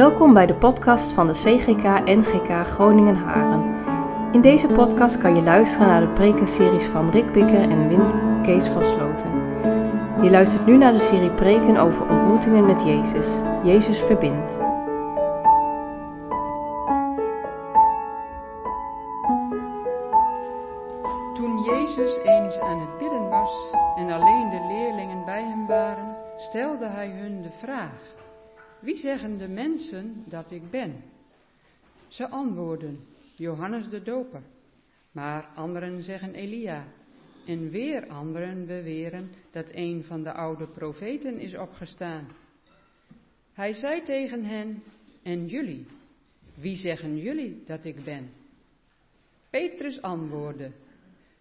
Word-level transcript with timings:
Welkom 0.00 0.32
bij 0.32 0.46
de 0.46 0.54
podcast 0.54 1.12
van 1.12 1.26
de 1.26 1.32
CGK 1.32 2.04
NGK 2.04 2.66
Groningen 2.66 3.16
Haren. 3.16 3.74
In 4.32 4.40
deze 4.40 4.66
podcast 4.66 5.18
kan 5.18 5.34
je 5.34 5.42
luisteren 5.42 5.86
naar 5.86 6.00
de 6.00 6.08
prekenseries 6.08 6.84
van 6.84 7.10
Rick 7.10 7.32
Bikker 7.32 7.70
en 7.70 7.88
Wim 7.88 8.02
Kees 8.42 8.66
van 8.66 8.84
Sloten. 8.84 9.30
Je 10.22 10.30
luistert 10.30 10.66
nu 10.66 10.76
naar 10.76 10.92
de 10.92 10.98
serie 10.98 11.30
preken 11.30 11.76
over 11.76 12.08
ontmoetingen 12.08 12.66
met 12.66 12.82
Jezus. 12.82 13.40
Jezus 13.62 14.00
verbindt. 14.00 14.69
Dat 30.24 30.50
ik 30.50 30.70
ben? 30.70 31.02
Ze 32.08 32.28
antwoorden: 32.28 33.00
Johannes 33.34 33.88
de 33.88 34.02
Doper. 34.02 34.42
Maar 35.12 35.48
anderen 35.54 36.02
zeggen 36.02 36.34
Elia. 36.34 36.86
En 37.46 37.70
weer 37.70 38.06
anderen 38.08 38.66
beweren 38.66 39.30
dat 39.50 39.66
een 39.72 40.04
van 40.04 40.22
de 40.22 40.32
oude 40.32 40.66
profeten 40.66 41.38
is 41.38 41.56
opgestaan. 41.56 42.28
Hij 43.52 43.72
zei 43.72 44.02
tegen 44.02 44.44
hen: 44.44 44.82
En 45.22 45.46
jullie, 45.46 45.86
wie 46.54 46.76
zeggen 46.76 47.18
jullie 47.18 47.62
dat 47.66 47.84
ik 47.84 48.04
ben? 48.04 48.30
Petrus 49.50 50.02
antwoordde: 50.02 50.72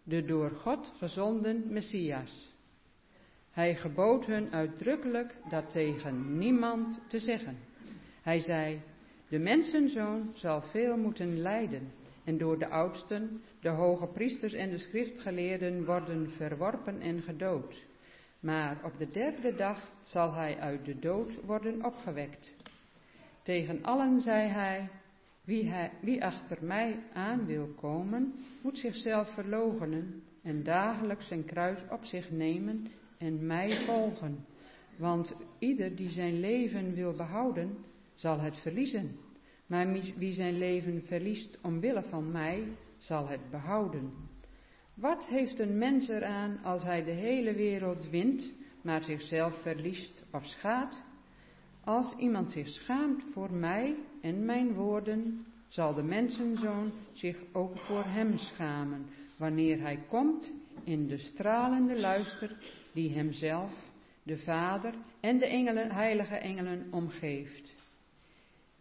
De 0.04 0.26
door 0.26 0.50
God 0.50 0.94
gezonden 0.98 1.64
Messias. 1.68 2.48
Hij 3.52 3.76
gebood 3.76 4.26
hun 4.26 4.52
uitdrukkelijk 4.52 5.36
dat 5.50 5.70
tegen 5.70 6.38
niemand 6.38 7.00
te 7.08 7.20
zeggen. 7.20 7.58
Hij 8.30 8.40
zei: 8.40 8.82
De 9.30 9.40
mensenzoon 9.40 10.32
zal 10.34 10.62
veel 10.62 10.98
moeten 10.98 11.42
lijden 11.42 11.92
en 12.24 12.38
door 12.38 12.60
de 12.60 12.68
oudsten, 12.68 13.42
de 13.62 13.70
hoge 13.70 14.08
priesters 14.08 14.54
en 14.54 14.70
de 14.70 14.78
schriftgeleerden 14.78 15.86
worden 15.86 16.32
verworpen 16.32 17.02
en 17.02 17.22
gedood. 17.22 17.86
Maar 18.40 18.78
op 18.84 18.98
de 18.98 19.10
derde 19.10 19.56
dag 19.56 19.92
zal 20.04 20.34
hij 20.34 20.60
uit 20.60 20.86
de 20.86 21.00
dood 21.00 21.46
worden 21.46 21.86
opgewekt. 21.86 22.56
Tegen 23.44 23.84
allen 23.84 24.22
zei 24.22 24.48
hij: 24.48 24.90
wie, 25.44 25.70
hij, 25.70 25.92
wie 26.02 26.26
achter 26.26 26.58
mij 26.62 27.00
aan 27.14 27.46
wil 27.46 27.68
komen, 27.68 28.34
moet 28.62 28.78
zichzelf 28.78 29.34
verloochenen 29.34 30.24
en 30.44 30.64
dagelijks 30.64 31.28
zijn 31.28 31.46
kruis 31.46 31.80
op 31.90 32.04
zich 32.04 32.32
nemen 32.32 32.88
en 33.18 33.46
mij 33.46 33.86
volgen. 33.86 34.46
Want 34.98 35.36
ieder 35.60 35.96
die 35.96 36.10
zijn 36.10 36.40
leven 36.40 36.94
wil 36.94 37.14
behouden, 37.14 37.88
zal 38.20 38.40
het 38.40 38.58
verliezen. 38.58 39.18
Maar 39.66 39.92
wie 40.18 40.34
zijn 40.34 40.58
leven 40.58 41.04
verliest 41.06 41.58
omwille 41.62 42.04
van 42.04 42.32
mij, 42.32 42.68
zal 42.98 43.28
het 43.28 43.50
behouden. 43.52 44.12
Wat 44.94 45.28
heeft 45.28 45.60
een 45.60 45.78
mens 45.78 46.10
eraan 46.10 46.60
als 46.64 46.84
hij 46.84 47.04
de 47.04 47.12
hele 47.12 47.54
wereld 47.54 48.10
wint, 48.10 48.52
maar 48.82 49.04
zichzelf 49.04 49.62
verliest 49.62 50.24
of 50.32 50.46
schaadt? 50.46 51.04
Als 51.84 52.16
iemand 52.18 52.52
zich 52.52 52.68
schaamt 52.68 53.24
voor 53.34 53.52
mij 53.52 53.96
en 54.22 54.46
mijn 54.46 54.74
woorden, 54.74 55.46
zal 55.68 55.94
de 55.94 56.04
mensenzoon 56.04 56.92
zich 57.12 57.38
ook 57.52 57.78
voor 57.78 58.04
hem 58.04 58.38
schamen, 58.38 59.06
wanneer 59.38 59.82
hij 59.82 60.00
komt 60.08 60.54
in 60.84 61.08
de 61.08 61.18
stralende 61.18 62.00
luister 62.00 62.58
die 62.94 63.14
hemzelf, 63.14 63.72
de 64.24 64.38
Vader 64.38 64.94
en 65.20 65.38
de 65.38 65.46
engelen, 65.46 65.92
heilige 65.92 66.36
engelen 66.36 66.88
omgeeft. 66.92 67.79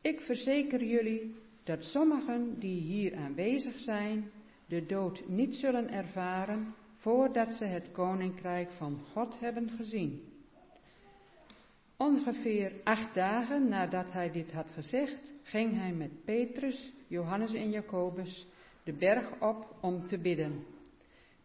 Ik 0.00 0.20
verzeker 0.20 0.84
jullie 0.84 1.34
dat 1.64 1.84
sommigen 1.84 2.58
die 2.58 2.80
hier 2.80 3.16
aanwezig 3.16 3.78
zijn, 3.78 4.30
de 4.66 4.86
dood 4.86 5.28
niet 5.28 5.56
zullen 5.56 5.90
ervaren 5.90 6.74
voordat 6.96 7.54
ze 7.54 7.64
het 7.64 7.90
koninkrijk 7.92 8.70
van 8.70 8.98
God 9.12 9.40
hebben 9.40 9.70
gezien. 9.70 10.22
Ongeveer 11.96 12.72
acht 12.84 13.14
dagen 13.14 13.68
nadat 13.68 14.12
hij 14.12 14.30
dit 14.30 14.52
had 14.52 14.70
gezegd, 14.70 15.34
ging 15.42 15.74
hij 15.74 15.92
met 15.92 16.24
Petrus, 16.24 16.92
Johannes 17.06 17.52
en 17.52 17.70
Jacobus 17.70 18.46
de 18.84 18.92
berg 18.92 19.40
op 19.40 19.76
om 19.80 20.06
te 20.06 20.18
bidden. 20.18 20.64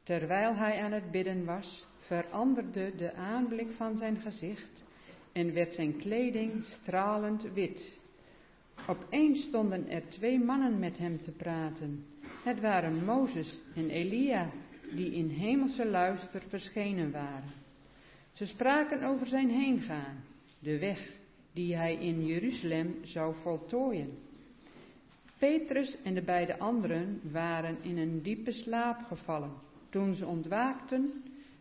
Terwijl 0.04 0.56
hij 0.56 0.82
aan 0.82 0.92
het 0.92 1.12
bidden 1.12 1.46
was, 1.46 1.88
veranderde 2.00 2.96
de 2.96 3.14
aanblik 3.14 3.72
van 3.72 3.98
zijn 3.98 4.20
gezicht 4.20 4.86
en 5.32 5.54
werd 5.54 5.74
zijn 5.74 5.98
kleding 5.98 6.66
stralend 6.66 7.44
wit. 7.54 8.02
Opeens 8.88 9.42
stonden 9.42 9.90
er 9.90 10.10
twee 10.10 10.40
mannen 10.40 10.80
met 10.80 10.98
hem 10.98 11.22
te 11.22 11.32
praten. 11.32 12.06
Het 12.44 12.60
waren 12.60 13.06
Mozes 13.06 13.60
en 13.76 13.90
Elia, 13.90 14.50
die 14.96 15.12
in 15.12 15.30
hemelse 15.30 15.86
luister 15.86 16.42
verschenen 16.48 17.12
waren. 17.12 17.52
Ze 18.32 18.46
spraken 18.46 19.04
over 19.04 19.28
zijn 19.28 19.50
heengaan, 19.50 20.24
de 20.60 20.80
weg 20.80 21.22
die 21.54 21.76
hij 21.76 21.96
in 21.96 22.26
Jeruzalem 22.26 22.96
zou 23.02 23.36
voltooien. 23.42 24.18
Petrus 25.38 25.98
en 26.04 26.14
de 26.14 26.22
beide 26.22 26.60
anderen 26.60 27.22
waren 27.32 27.78
in 27.82 27.98
een 27.98 28.22
diepe 28.22 28.52
slaap 28.52 29.04
gevallen. 29.04 29.52
Toen 29.90 30.14
ze 30.14 30.26
ontwaakten, 30.26 31.12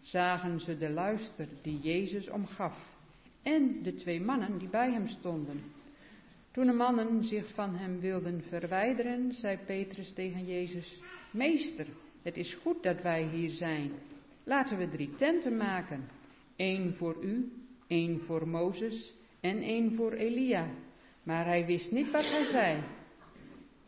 zagen 0.01 0.61
ze 0.61 0.79
de 0.79 0.91
luister 0.91 1.49
die 1.63 1.79
Jezus 1.81 2.31
omgaf 2.31 2.93
en 3.43 3.83
de 3.83 3.95
twee 3.95 4.21
mannen 4.21 4.59
die 4.59 4.69
bij 4.69 4.93
hem 4.93 5.07
stonden. 5.07 5.61
Toen 6.53 6.67
de 6.67 6.73
mannen 6.73 7.25
zich 7.25 7.55
van 7.55 7.75
hem 7.75 8.01
wilden 8.01 8.43
verwijderen, 8.43 9.33
zei 9.33 9.59
Petrus 9.67 10.13
tegen 10.13 10.45
Jezus: 10.45 11.01
Meester, 11.31 11.87
het 12.23 12.37
is 12.37 12.55
goed 12.55 12.83
dat 12.83 13.03
wij 13.03 13.23
hier 13.23 13.51
zijn. 13.51 13.93
Laten 14.45 14.79
we 14.79 14.89
drie 14.89 15.15
tenten 15.15 15.57
maken: 15.57 16.09
één 16.57 16.95
voor 16.95 17.25
u, 17.25 17.53
één 17.87 18.21
voor 18.21 18.49
Mozes 18.49 19.15
en 19.41 19.63
één 19.63 19.95
voor 19.95 20.13
Elia. 20.13 20.69
Maar 21.23 21.47
hij 21.47 21.67
wist 21.67 21.91
niet 21.91 22.11
wat 22.11 22.31
hij 22.31 22.45
zei. 22.45 22.83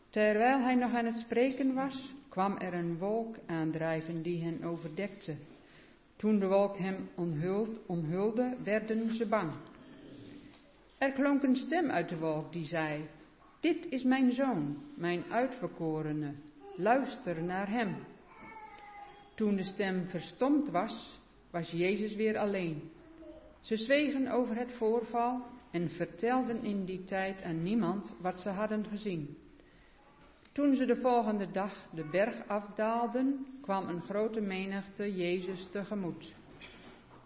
Terwijl 0.09 0.59
hij 0.59 0.75
nog 0.75 0.93
aan 0.93 1.05
het 1.05 1.17
spreken 1.17 1.73
was, 1.73 2.13
kwam 2.29 2.57
er 2.57 2.73
een 2.73 2.97
wolk 2.97 3.35
aandrijven 3.45 4.21
die 4.21 4.43
hen 4.43 4.63
overdekte. 4.63 5.35
Toen 6.15 6.39
de 6.39 6.47
wolk 6.47 6.77
hem 6.77 7.09
onthuld, 7.15 7.79
omhulde, 7.85 8.57
werden 8.63 9.13
ze 9.13 9.25
bang. 9.25 9.51
Er 10.97 11.11
klonk 11.11 11.43
een 11.43 11.55
stem 11.55 11.89
uit 11.89 12.09
de 12.09 12.17
wolk 12.17 12.51
die 12.51 12.65
zei: 12.65 13.09
Dit 13.59 13.85
is 13.89 14.03
mijn 14.03 14.31
zoon, 14.31 14.77
mijn 14.95 15.23
uitverkorene, 15.31 16.33
luister 16.75 17.43
naar 17.43 17.69
hem. 17.69 17.95
Toen 19.35 19.55
de 19.55 19.63
stem 19.63 20.07
verstomd 20.07 20.69
was, 20.69 21.19
was 21.51 21.71
Jezus 21.71 22.15
weer 22.15 22.37
alleen. 22.37 22.91
Ze 23.59 23.77
zwegen 23.77 24.27
over 24.27 24.55
het 24.55 24.71
voorval 24.71 25.45
en 25.71 25.89
vertelden 25.89 26.63
in 26.63 26.85
die 26.85 27.03
tijd 27.03 27.41
aan 27.41 27.63
niemand 27.63 28.15
wat 28.21 28.41
ze 28.41 28.49
hadden 28.49 28.85
gezien. 28.85 29.37
Toen 30.51 30.75
ze 30.75 30.85
de 30.85 30.95
volgende 30.95 31.51
dag 31.51 31.89
de 31.93 32.09
berg 32.09 32.47
afdaalden, 32.47 33.45
kwam 33.61 33.87
een 33.87 34.01
grote 34.01 34.41
menigte 34.41 35.15
Jezus 35.15 35.67
tegemoet. 35.71 36.35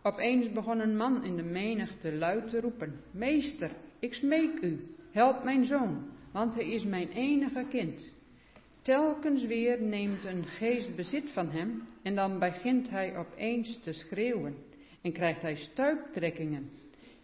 Opeens 0.03 0.51
begon 0.51 0.79
een 0.79 0.97
man 0.97 1.23
in 1.23 1.35
de 1.35 1.43
menigte 1.43 2.15
luid 2.15 2.47
te 2.47 2.59
roepen: 2.59 2.99
Meester, 3.11 3.71
ik 3.99 4.13
smeek 4.13 4.61
u, 4.61 4.95
help 5.11 5.43
mijn 5.43 5.65
zoon, 5.65 6.09
want 6.31 6.55
hij 6.55 6.69
is 6.69 6.83
mijn 6.83 7.09
enige 7.09 7.65
kind. 7.69 8.11
Telkens 8.81 9.45
weer 9.45 9.81
neemt 9.81 10.25
een 10.25 10.45
geest 10.45 10.95
bezit 10.95 11.31
van 11.31 11.49
hem 11.49 11.83
en 12.03 12.15
dan 12.15 12.39
begint 12.39 12.89
hij 12.89 13.17
opeens 13.17 13.79
te 13.79 13.93
schreeuwen 13.93 14.55
en 15.01 15.11
krijgt 15.11 15.41
hij 15.41 15.55
stuiptrekkingen 15.55 16.69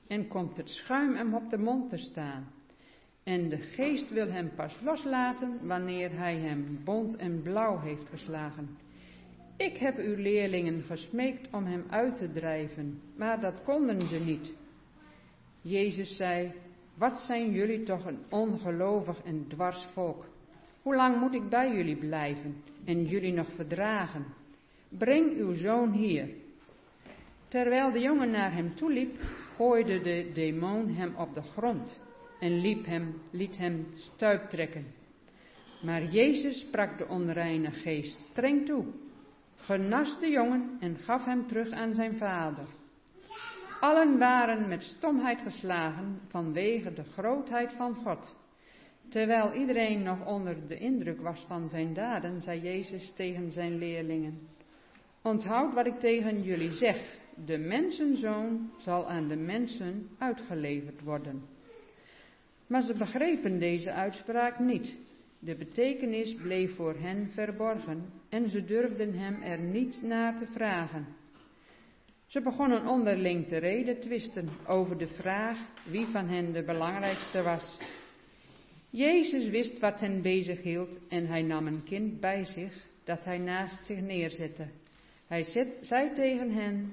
en 0.08 0.28
komt 0.28 0.58
het 0.58 0.70
schuim 0.70 1.16
hem 1.16 1.34
op 1.34 1.50
de 1.50 1.58
mond 1.58 1.90
te 1.90 1.98
staan. 1.98 2.52
En 3.24 3.50
de 3.50 3.58
geest 3.58 4.10
wil 4.10 4.32
hem 4.32 4.52
pas 4.56 4.80
loslaten 4.84 5.68
wanneer 5.68 6.18
hij 6.18 6.36
hem 6.36 6.80
bont 6.84 7.16
en 7.16 7.42
blauw 7.42 7.80
heeft 7.80 8.10
geslagen. 8.10 8.78
Ik 9.58 9.78
heb 9.78 9.98
uw 9.98 10.16
leerlingen 10.16 10.82
gesmeekt 10.82 11.48
om 11.52 11.66
hem 11.66 11.86
uit 11.90 12.16
te 12.16 12.32
drijven, 12.32 13.02
maar 13.18 13.40
dat 13.40 13.64
konden 13.64 14.02
ze 14.02 14.20
niet. 14.20 14.54
Jezus 15.62 16.16
zei, 16.16 16.52
wat 16.98 17.20
zijn 17.20 17.52
jullie 17.52 17.84
toch 17.84 18.06
een 18.06 18.20
ongelovig 18.30 19.24
en 19.24 19.46
dwars 19.48 19.86
volk. 19.94 20.26
Hoe 20.82 20.96
lang 20.96 21.20
moet 21.20 21.34
ik 21.34 21.50
bij 21.50 21.76
jullie 21.76 21.96
blijven 21.96 22.64
en 22.86 23.06
jullie 23.06 23.34
nog 23.34 23.48
verdragen? 23.56 24.26
Breng 24.90 25.32
uw 25.38 25.54
zoon 25.54 25.92
hier. 25.92 26.30
Terwijl 27.48 27.92
de 27.92 28.00
jongen 28.00 28.32
naar 28.32 28.54
hem 28.54 28.76
toeliep, 28.76 29.20
gooide 29.56 30.02
de 30.02 30.30
demon 30.34 30.90
hem 30.90 31.16
op 31.16 31.34
de 31.34 31.42
grond 31.42 32.02
en 32.40 32.84
hem, 32.84 33.22
liet 33.32 33.58
hem 33.58 33.88
stuiptrekken. 33.96 34.86
Maar 35.82 36.04
Jezus 36.04 36.60
sprak 36.60 36.98
de 36.98 37.08
onreine 37.08 37.72
geest 37.72 38.20
streng 38.32 38.66
toe 38.66 38.86
genas 39.66 40.20
de 40.20 40.30
jongen 40.30 40.78
en 40.80 40.98
gaf 40.98 41.26
hem 41.26 41.48
terug 41.48 41.72
aan 41.72 41.94
zijn 41.94 42.18
vader. 42.18 42.66
Allen 43.80 44.18
waren 44.18 44.68
met 44.68 44.84
stomheid 44.84 45.42
geslagen 45.42 46.20
vanwege 46.28 46.94
de 46.94 47.04
grootheid 47.04 47.74
van 47.74 47.96
God. 47.96 48.36
Terwijl 49.10 49.54
iedereen 49.54 50.04
nog 50.04 50.26
onder 50.26 50.68
de 50.68 50.78
indruk 50.78 51.22
was 51.22 51.46
van 51.48 51.70
zijn 51.70 51.94
daden, 51.94 52.42
zei 52.42 52.62
Jezus 52.62 53.14
tegen 53.16 53.52
zijn 53.52 53.78
leerlingen: 53.78 54.40
Onthoud 55.22 55.74
wat 55.74 55.86
ik 55.86 56.00
tegen 56.00 56.42
jullie 56.42 56.72
zeg: 56.72 57.20
de 57.46 57.58
mensenzoon 57.58 58.72
zal 58.78 59.10
aan 59.10 59.28
de 59.28 59.36
mensen 59.36 60.10
uitgeleverd 60.18 61.02
worden. 61.02 61.44
Maar 62.68 62.82
ze 62.82 62.94
begrepen 62.94 63.60
deze 63.60 63.92
uitspraak 63.92 64.60
niet. 64.60 64.96
De 65.46 65.56
betekenis 65.56 66.36
bleef 66.36 66.76
voor 66.76 66.96
hen 66.96 67.30
verborgen 67.32 68.06
en 68.30 68.50
ze 68.50 68.64
durfden 68.64 69.14
hem 69.14 69.42
er 69.42 69.60
niet 69.60 70.02
naar 70.04 70.38
te 70.40 70.46
vragen. 70.52 71.08
Ze 72.26 72.42
begonnen 72.42 72.88
onderling 72.88 73.48
te 73.48 73.58
reden 73.58 74.00
twisten 74.00 74.50
over 74.68 74.98
de 74.98 75.08
vraag 75.08 75.68
wie 75.90 76.06
van 76.06 76.28
hen 76.28 76.54
de 76.54 76.64
belangrijkste 76.64 77.42
was. 77.42 77.78
Jezus 78.90 79.50
wist 79.50 79.80
wat 79.80 80.00
hen 80.00 80.22
bezighield 80.22 81.00
en 81.10 81.26
hij 81.26 81.42
nam 81.42 81.68
een 81.68 81.84
kind 81.84 82.20
bij 82.20 82.46
zich 82.46 82.88
dat 83.04 83.24
hij 83.24 83.38
naast 83.38 83.86
zich 83.86 84.00
neerzette. 84.00 84.68
Hij 85.28 85.44
zei 85.82 86.14
tegen 86.14 86.52
hen, 86.52 86.92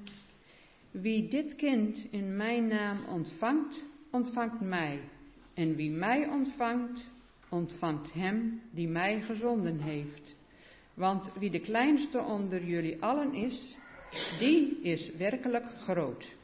wie 0.90 1.28
dit 1.28 1.54
kind 1.54 2.06
in 2.10 2.36
mijn 2.36 2.66
naam 2.66 3.04
ontvangt, 3.04 3.84
ontvangt 4.10 4.60
mij. 4.60 5.00
En 5.54 5.74
wie 5.74 5.90
mij 5.90 6.28
ontvangt, 6.28 7.10
ontvangt 7.52 8.12
hem 8.12 8.62
die 8.70 8.88
mij 8.88 9.20
gezonden 9.20 9.78
heeft. 9.78 10.36
Want 10.94 11.32
wie 11.38 11.50
de 11.50 11.60
kleinste 11.60 12.18
onder 12.18 12.64
jullie 12.64 13.02
allen 13.02 13.34
is, 13.34 13.76
die 14.38 14.80
is 14.82 15.10
werkelijk 15.10 15.64
groot. 15.78 16.34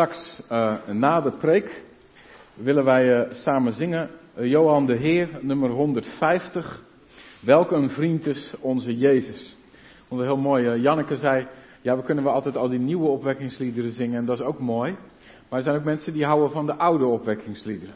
Straks 0.00 0.40
uh, 0.52 0.74
na 0.92 1.20
de 1.20 1.30
preek 1.30 1.82
willen 2.54 2.84
wij 2.84 3.18
uh, 3.18 3.32
samen 3.32 3.72
zingen 3.72 4.10
uh, 4.38 4.50
Johan 4.50 4.86
de 4.86 4.94
Heer, 4.94 5.28
nummer 5.40 5.70
150. 5.70 6.82
Welk 7.40 7.70
een 7.70 7.90
vriend 7.90 8.26
is 8.26 8.54
onze 8.60 8.96
Jezus. 8.96 9.56
Vond 10.08 10.20
heel 10.20 10.36
mooi. 10.36 10.80
Janneke 10.80 11.16
zei, 11.16 11.46
ja 11.80 11.96
we 11.96 12.02
kunnen 12.02 12.24
wel 12.24 12.32
altijd 12.32 12.56
al 12.56 12.68
die 12.68 12.78
nieuwe 12.78 13.08
opwekkingsliederen 13.08 13.90
zingen 13.90 14.18
en 14.18 14.24
dat 14.24 14.38
is 14.38 14.44
ook 14.44 14.58
mooi. 14.58 14.96
Maar 15.48 15.58
er 15.58 15.64
zijn 15.64 15.76
ook 15.76 15.84
mensen 15.84 16.12
die 16.12 16.24
houden 16.24 16.50
van 16.50 16.66
de 16.66 16.74
oude 16.74 17.04
opwekkingsliederen. 17.04 17.94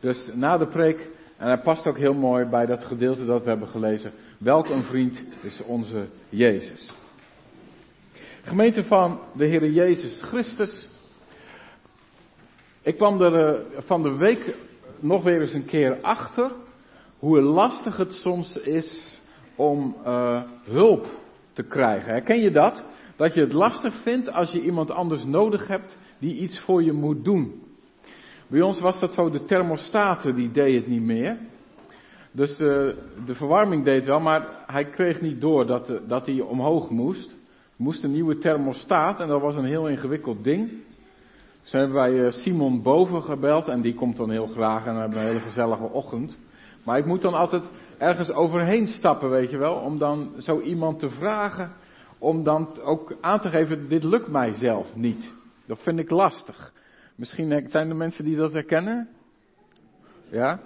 Dus 0.00 0.30
na 0.34 0.58
de 0.58 0.66
preek, 0.66 1.08
en 1.36 1.46
hij 1.46 1.60
past 1.60 1.86
ook 1.86 1.98
heel 1.98 2.14
mooi 2.14 2.44
bij 2.44 2.66
dat 2.66 2.84
gedeelte 2.84 3.24
dat 3.24 3.42
we 3.42 3.48
hebben 3.48 3.68
gelezen. 3.68 4.12
Welk 4.38 4.68
een 4.68 4.82
vriend 4.82 5.22
is 5.42 5.62
onze 5.62 6.06
Jezus. 6.28 6.92
Gemeente 8.42 8.84
van 8.84 9.20
de 9.32 9.44
Heer 9.44 9.70
Jezus 9.70 10.22
Christus. 10.22 10.88
Ik 12.82 12.96
kwam 12.96 13.20
er 13.20 13.34
eh, 13.34 13.82
van 13.82 14.02
de 14.02 14.16
week 14.16 14.56
nog 15.00 15.22
weer 15.22 15.40
eens 15.40 15.52
een 15.52 15.64
keer 15.64 15.98
achter 16.00 16.50
hoe 17.18 17.40
lastig 17.40 17.96
het 17.96 18.12
soms 18.12 18.56
is 18.56 19.20
om 19.56 19.96
uh, 20.06 20.42
hulp 20.64 21.06
te 21.52 21.62
krijgen. 21.62 22.12
Herken 22.12 22.40
je 22.40 22.50
dat? 22.50 22.84
Dat 23.16 23.34
je 23.34 23.40
het 23.40 23.52
lastig 23.52 24.02
vindt 24.02 24.32
als 24.32 24.50
je 24.50 24.60
iemand 24.60 24.90
anders 24.90 25.24
nodig 25.24 25.66
hebt 25.66 25.98
die 26.18 26.36
iets 26.36 26.60
voor 26.60 26.82
je 26.82 26.92
moet 26.92 27.24
doen. 27.24 27.62
Bij 28.46 28.60
ons 28.60 28.80
was 28.80 29.00
dat 29.00 29.12
zo, 29.12 29.30
de 29.30 29.44
thermostaten 29.44 30.34
die 30.34 30.50
deed 30.50 30.74
het 30.74 30.86
niet 30.86 31.02
meer. 31.02 31.38
Dus 32.32 32.56
de, 32.56 32.96
de 33.26 33.34
verwarming 33.34 33.84
deed 33.84 34.06
wel, 34.06 34.20
maar 34.20 34.64
hij 34.66 34.84
kreeg 34.84 35.20
niet 35.20 35.40
door 35.40 35.66
dat, 35.66 36.00
dat 36.08 36.26
hij 36.26 36.40
omhoog 36.40 36.90
moest. 36.90 37.36
Moest 37.76 38.04
een 38.04 38.12
nieuwe 38.12 38.38
thermostaat 38.38 39.20
en 39.20 39.28
dat 39.28 39.40
was 39.40 39.56
een 39.56 39.64
heel 39.64 39.88
ingewikkeld 39.88 40.44
ding. 40.44 40.70
Dus 41.62 41.72
hebben 41.72 41.96
wij 41.96 42.24
eh, 42.24 42.32
Simon 42.32 42.82
boven 42.82 43.22
gebeld 43.22 43.68
en 43.68 43.80
die 43.80 43.94
komt 43.94 44.16
dan 44.16 44.30
heel 44.30 44.46
graag 44.46 44.86
en 44.86 44.94
we 44.94 45.00
hebben 45.00 45.18
een 45.18 45.26
hele 45.26 45.40
gezellige 45.40 45.84
ochtend. 45.84 46.38
Maar 46.84 46.98
ik 46.98 47.04
moet 47.04 47.22
dan 47.22 47.34
altijd 47.34 47.70
ergens 47.98 48.32
overheen 48.32 48.86
stappen, 48.86 49.30
weet 49.30 49.50
je 49.50 49.58
wel, 49.58 49.74
om 49.74 49.98
dan 49.98 50.32
zo 50.38 50.60
iemand 50.60 50.98
te 50.98 51.10
vragen, 51.10 51.72
om 52.18 52.44
dan 52.44 52.80
ook 52.80 53.16
aan 53.20 53.40
te 53.40 53.48
geven, 53.48 53.88
dit 53.88 54.04
lukt 54.04 54.28
mij 54.28 54.54
zelf 54.54 54.96
niet. 54.96 55.34
Dat 55.66 55.82
vind 55.82 55.98
ik 55.98 56.10
lastig. 56.10 56.72
Misschien 57.14 57.68
zijn 57.68 57.88
er 57.88 57.96
mensen 57.96 58.24
die 58.24 58.36
dat 58.36 58.52
herkennen? 58.52 59.08
Ja? 60.30 60.60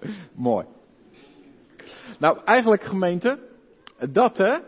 Mooi. 0.34 0.66
Nou, 2.18 2.38
eigenlijk 2.44 2.84
gemeente, 2.84 3.38
dat 4.10 4.36
hè, 4.36 4.58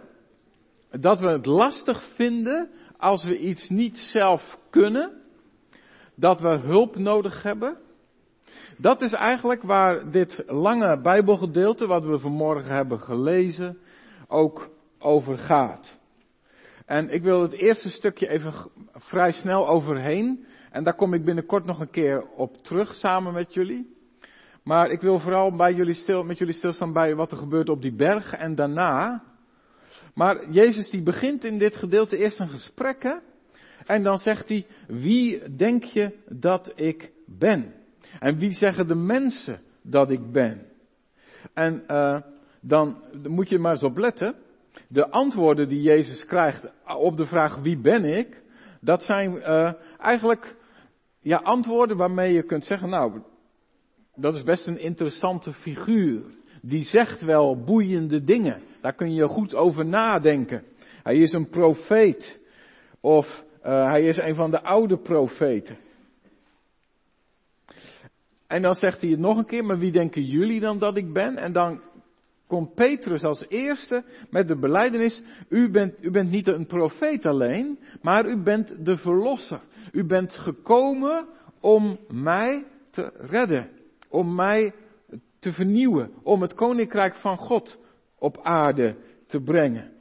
dat 0.91 1.21
we 1.21 1.29
het 1.29 1.47
lastig 1.47 2.03
vinden 2.15 2.71
als 2.97 3.25
we 3.25 3.39
iets 3.39 3.69
niet 3.69 3.99
zelf 3.99 4.59
kunnen, 4.71 5.20
dat 6.21 6.41
we 6.41 6.49
hulp 6.49 6.97
nodig 6.97 7.43
hebben. 7.43 7.77
Dat 8.77 9.03
is 9.03 9.13
eigenlijk 9.13 9.63
waar 9.63 10.11
dit 10.11 10.43
lange 10.47 11.01
Bijbelgedeelte, 11.01 11.87
wat 11.87 12.05
we 12.05 12.19
vanmorgen 12.19 12.75
hebben 12.75 13.01
gelezen, 13.01 13.79
ook 14.29 14.69
over 14.99 15.39
gaat. 15.39 15.99
En 16.87 17.09
ik 17.09 17.23
wil 17.23 17.43
het 17.43 17.53
eerste 17.53 17.91
stukje 17.91 18.29
even 18.29 18.53
vrij 18.93 19.33
snel 19.33 19.69
overheen. 19.69 20.47
En 20.71 20.85
daar 20.85 20.95
kom 20.95 21.15
ik 21.15 21.25
binnenkort 21.25 21.65
nog 21.65 21.81
een 21.81 21.91
keer 21.91 22.27
op 22.37 22.57
terug 22.57 22.95
samen 22.95 23.33
met 23.33 23.55
jullie. 23.55 23.99
Maar 24.65 24.91
ik 24.91 25.01
wil 25.01 25.19
vooral 25.19 25.57
bij 25.57 25.73
jullie 25.73 25.95
stil, 25.95 26.23
met 26.23 26.39
jullie 26.39 26.55
stilstaan 26.55 26.93
bij 26.93 27.15
wat 27.15 27.31
er 27.31 27.37
gebeurt 27.37 27.69
op 27.69 27.83
die 27.83 27.95
berg 27.95 28.33
en 28.33 28.55
daarna. 28.55 29.23
Maar 30.15 30.51
Jezus 30.51 30.91
die 30.91 31.03
begint 31.03 31.45
in 31.45 31.59
dit 31.59 31.77
gedeelte 31.77 32.17
eerst 32.17 32.41
een 32.41 32.49
gesprek. 32.49 33.21
En 33.87 34.03
dan 34.03 34.19
zegt 34.19 34.49
hij, 34.49 34.67
wie 34.87 35.55
denk 35.57 35.85
je 35.85 36.19
dat 36.29 36.73
ik 36.75 37.11
ben? 37.27 37.75
En 38.19 38.39
wie 38.39 38.53
zeggen 38.53 38.87
de 38.87 38.95
mensen 38.95 39.61
dat 39.83 40.11
ik 40.11 40.33
ben? 40.33 40.67
En 41.55 41.85
uh, 41.89 42.21
dan 42.61 42.97
moet 43.29 43.49
je 43.49 43.59
maar 43.59 43.73
eens 43.73 43.83
op 43.83 43.97
letten. 43.97 44.35
De 44.89 45.11
antwoorden 45.11 45.69
die 45.69 45.83
Jezus 45.83 46.25
krijgt 46.25 46.65
op 46.85 47.17
de 47.17 47.27
vraag 47.27 47.59
wie 47.59 47.79
ben 47.79 48.05
ik, 48.05 48.43
dat 48.81 49.03
zijn 49.03 49.33
uh, 49.35 49.73
eigenlijk 49.99 50.57
ja, 51.21 51.37
antwoorden 51.37 51.97
waarmee 51.97 52.33
je 52.33 52.43
kunt 52.43 52.65
zeggen, 52.65 52.89
nou, 52.89 53.23
dat 54.15 54.35
is 54.35 54.43
best 54.43 54.67
een 54.67 54.81
interessante 54.81 55.53
figuur. 55.53 56.23
Die 56.63 56.85
zegt 56.85 57.25
wel 57.25 57.65
boeiende 57.65 58.25
dingen. 58.25 58.63
Daar 58.81 58.95
kun 58.95 59.15
je 59.15 59.29
goed 59.29 59.55
over 59.55 59.87
nadenken. 59.87 60.63
Hij 61.03 61.17
is 61.17 61.33
een 61.33 61.49
profeet. 61.49 62.41
Of 63.01 63.45
uh, 63.67 63.87
hij 63.87 64.03
is 64.03 64.19
een 64.19 64.35
van 64.35 64.51
de 64.51 64.63
oude 64.63 64.99
profeten. 64.99 65.79
En 68.47 68.63
dan 68.63 68.75
zegt 68.75 69.01
hij 69.01 69.11
het 69.11 69.19
nog 69.19 69.37
een 69.37 69.47
keer, 69.47 69.65
maar 69.65 69.79
wie 69.79 69.93
denken 69.93 70.23
jullie 70.23 70.61
dan 70.61 70.79
dat 70.79 70.97
ik 70.97 71.13
ben? 71.13 71.37
En 71.37 71.53
dan 71.53 71.81
komt 72.47 72.75
Petrus 72.75 73.25
als 73.25 73.45
eerste 73.49 74.05
met 74.31 74.49
de 74.49 74.59
beleidenis, 74.59 75.23
u 75.49 75.71
bent, 75.71 75.95
u 76.01 76.11
bent 76.11 76.31
niet 76.31 76.47
een 76.47 76.67
profeet 76.67 77.27
alleen, 77.27 77.79
maar 78.03 78.27
u 78.27 78.43
bent 78.43 78.85
de 78.85 78.97
verlosser. 78.97 79.61
U 79.93 80.05
bent 80.05 80.35
gekomen 80.35 81.27
om 81.61 81.99
mij 82.09 82.65
te 82.91 83.13
redden, 83.17 83.71
om 84.09 84.35
mij 84.35 84.73
te 85.39 85.53
vernieuwen, 85.53 86.11
om 86.23 86.43
het 86.43 86.55
koninkrijk 86.55 87.15
van 87.15 87.37
God 87.37 87.79
op 88.19 88.39
aarde 88.43 88.97
te 89.27 89.41
brengen. 89.41 89.93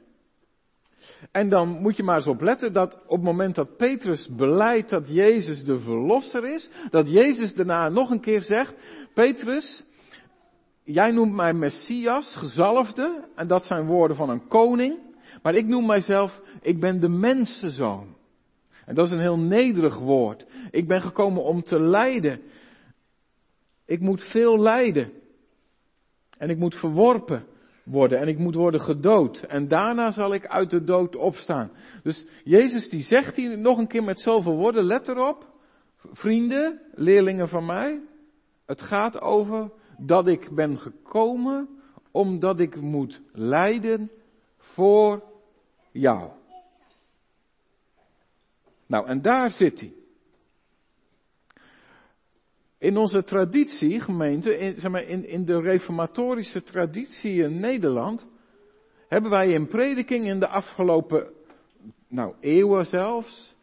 En 1.30 1.48
dan 1.48 1.68
moet 1.68 1.96
je 1.96 2.02
maar 2.02 2.16
eens 2.16 2.26
opletten 2.26 2.72
dat 2.72 2.94
op 2.94 3.16
het 3.16 3.22
moment 3.22 3.54
dat 3.54 3.76
Petrus 3.76 4.28
beleidt 4.36 4.90
dat 4.90 5.08
Jezus 5.08 5.64
de 5.64 5.78
verlosser 5.78 6.52
is, 6.52 6.70
dat 6.90 7.08
Jezus 7.08 7.54
daarna 7.54 7.88
nog 7.88 8.10
een 8.10 8.20
keer 8.20 8.42
zegt, 8.42 8.74
Petrus, 9.14 9.84
jij 10.84 11.10
noemt 11.10 11.34
mij 11.34 11.52
Messias, 11.52 12.36
gezalfde, 12.36 13.28
en 13.34 13.46
dat 13.46 13.64
zijn 13.64 13.86
woorden 13.86 14.16
van 14.16 14.30
een 14.30 14.46
koning, 14.48 14.98
maar 15.42 15.54
ik 15.54 15.66
noem 15.66 15.86
mijzelf, 15.86 16.40
ik 16.60 16.80
ben 16.80 17.00
de 17.00 17.08
mensenzoon. 17.08 18.18
En 18.86 18.94
dat 18.94 19.06
is 19.06 19.12
een 19.12 19.20
heel 19.20 19.38
nederig 19.38 19.98
woord. 19.98 20.46
Ik 20.70 20.88
ben 20.88 21.02
gekomen 21.02 21.42
om 21.42 21.62
te 21.62 21.80
lijden. 21.80 22.40
Ik 23.86 24.00
moet 24.00 24.22
veel 24.22 24.58
lijden. 24.58 25.12
En 26.38 26.50
ik 26.50 26.58
moet 26.58 26.74
verworpen 26.74 27.44
worden 27.84 28.18
en 28.18 28.28
ik 28.28 28.38
moet 28.38 28.54
worden 28.54 28.80
gedood. 28.80 29.42
En 29.42 29.68
daarna 29.68 30.10
zal 30.10 30.34
ik 30.34 30.46
uit 30.46 30.70
de 30.70 30.84
dood 30.84 31.16
opstaan. 31.16 31.70
Dus 32.02 32.26
Jezus 32.44 32.88
die 32.88 33.02
zegt 33.02 33.36
hier 33.36 33.58
nog 33.58 33.78
een 33.78 33.86
keer 33.86 34.04
met 34.04 34.20
zoveel 34.20 34.56
woorden, 34.56 34.84
let 34.84 35.08
erop. 35.08 35.48
Vrienden, 35.96 36.80
leerlingen 36.94 37.48
van 37.48 37.66
mij. 37.66 38.00
Het 38.66 38.82
gaat 38.82 39.20
over 39.20 39.70
dat 39.98 40.26
ik 40.26 40.54
ben 40.54 40.78
gekomen 40.78 41.68
omdat 42.10 42.60
ik 42.60 42.80
moet 42.80 43.20
lijden 43.32 44.10
voor 44.56 45.22
jou. 45.92 46.30
Nou, 48.86 49.06
en 49.06 49.22
daar 49.22 49.50
zit 49.50 49.80
hij. 49.80 49.92
In 52.80 52.96
onze 52.96 53.24
traditie, 53.24 54.00
gemeente, 54.00 54.58
in, 54.58 54.74
zeg 54.74 54.90
maar, 54.90 55.02
in, 55.02 55.28
in 55.28 55.44
de 55.44 55.60
reformatorische 55.60 56.62
traditie 56.62 57.42
in 57.42 57.60
Nederland, 57.60 58.26
hebben 59.08 59.30
wij 59.30 59.48
in 59.52 59.68
prediking 59.68 60.26
in 60.26 60.40
de 60.40 60.48
afgelopen 60.48 61.30
nou, 62.08 62.34
eeuwen 62.40 62.86
zelfs, 62.86 63.54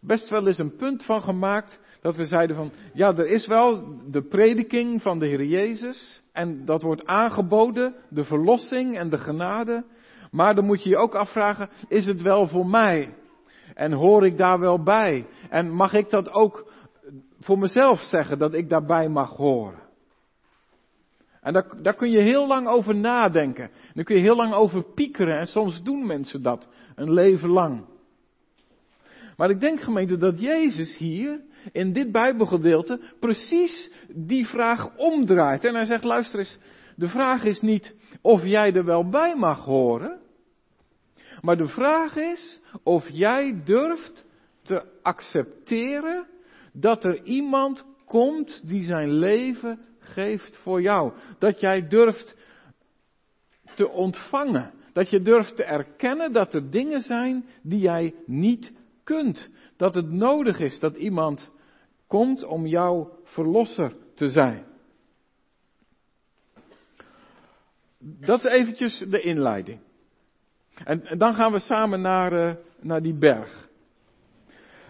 best 0.00 0.30
wel 0.30 0.46
eens 0.46 0.58
een 0.58 0.76
punt 0.76 1.04
van 1.04 1.22
gemaakt 1.22 1.80
dat 2.00 2.16
we 2.16 2.24
zeiden 2.24 2.56
van, 2.56 2.70
ja, 2.92 3.16
er 3.16 3.26
is 3.26 3.46
wel 3.46 3.98
de 4.10 4.22
prediking 4.22 5.02
van 5.02 5.18
de 5.18 5.26
Heer 5.26 5.44
Jezus 5.44 6.22
en 6.32 6.64
dat 6.64 6.82
wordt 6.82 7.06
aangeboden, 7.06 7.94
de 8.08 8.24
verlossing 8.24 8.98
en 8.98 9.10
de 9.10 9.18
genade, 9.18 9.84
maar 10.30 10.54
dan 10.54 10.64
moet 10.64 10.82
je 10.82 10.88
je 10.88 10.96
ook 10.96 11.14
afvragen, 11.14 11.68
is 11.88 12.06
het 12.06 12.22
wel 12.22 12.46
voor 12.46 12.66
mij? 12.66 13.14
En 13.74 13.92
hoor 13.92 14.26
ik 14.26 14.38
daar 14.38 14.58
wel 14.58 14.82
bij? 14.82 15.26
En 15.50 15.70
mag 15.70 15.92
ik 15.92 16.10
dat 16.10 16.32
ook 16.32 16.72
voor 17.44 17.58
mezelf 17.58 18.00
zeggen 18.00 18.38
dat 18.38 18.54
ik 18.54 18.68
daarbij 18.68 19.08
mag 19.08 19.36
horen. 19.36 19.82
En 21.40 21.52
daar, 21.52 21.82
daar 21.82 21.94
kun 21.94 22.10
je 22.10 22.20
heel 22.20 22.46
lang 22.46 22.68
over 22.68 22.94
nadenken. 22.94 23.70
Daar 23.94 24.04
kun 24.04 24.16
je 24.16 24.22
heel 24.22 24.36
lang 24.36 24.54
over 24.54 24.84
piekeren. 24.94 25.38
En 25.38 25.46
soms 25.46 25.82
doen 25.82 26.06
mensen 26.06 26.42
dat 26.42 26.68
een 26.94 27.12
leven 27.12 27.48
lang. 27.48 27.84
Maar 29.36 29.50
ik 29.50 29.60
denk 29.60 29.80
gemeente 29.80 30.16
dat 30.16 30.40
Jezus 30.40 30.96
hier 30.96 31.40
in 31.72 31.92
dit 31.92 32.12
Bijbelgedeelte 32.12 33.00
precies 33.20 33.90
die 34.08 34.46
vraag 34.46 34.96
omdraait. 34.96 35.64
En 35.64 35.74
hij 35.74 35.84
zegt, 35.84 36.04
luister 36.04 36.38
eens, 36.38 36.58
de 36.96 37.08
vraag 37.08 37.44
is 37.44 37.60
niet 37.60 37.94
of 38.22 38.44
jij 38.44 38.74
er 38.74 38.84
wel 38.84 39.08
bij 39.08 39.36
mag 39.36 39.64
horen. 39.64 40.20
Maar 41.40 41.56
de 41.56 41.66
vraag 41.66 42.16
is 42.16 42.60
of 42.82 43.08
jij 43.08 43.62
durft 43.64 44.26
te 44.62 44.84
accepteren 45.02 46.26
dat 46.76 47.04
er 47.04 47.22
iemand 47.22 47.84
komt 48.04 48.68
die 48.68 48.84
zijn 48.84 49.12
leven 49.12 49.78
geeft 49.98 50.56
voor 50.56 50.82
jou. 50.82 51.12
Dat 51.38 51.60
jij 51.60 51.88
durft 51.88 52.36
te 53.74 53.88
ontvangen. 53.88 54.72
Dat 54.92 55.10
je 55.10 55.20
durft 55.20 55.56
te 55.56 55.64
erkennen 55.64 56.32
dat 56.32 56.54
er 56.54 56.70
dingen 56.70 57.00
zijn 57.00 57.44
die 57.62 57.80
jij 57.80 58.14
niet 58.26 58.72
kunt. 59.04 59.50
Dat 59.76 59.94
het 59.94 60.10
nodig 60.10 60.58
is 60.58 60.78
dat 60.78 60.96
iemand 60.96 61.50
komt 62.06 62.44
om 62.44 62.66
jouw 62.66 63.18
verlosser 63.22 63.96
te 64.14 64.28
zijn. 64.28 64.64
Dat 67.98 68.38
is 68.38 68.50
eventjes 68.50 68.98
de 68.98 69.20
inleiding. 69.20 69.80
En, 70.84 71.18
dan 71.18 71.34
gaan 71.34 71.52
we 71.52 71.58
samen 71.58 72.00
naar, 72.00 72.32
uh, 72.32 72.54
naar 72.80 73.02
die 73.02 73.18
berg. 73.18 73.68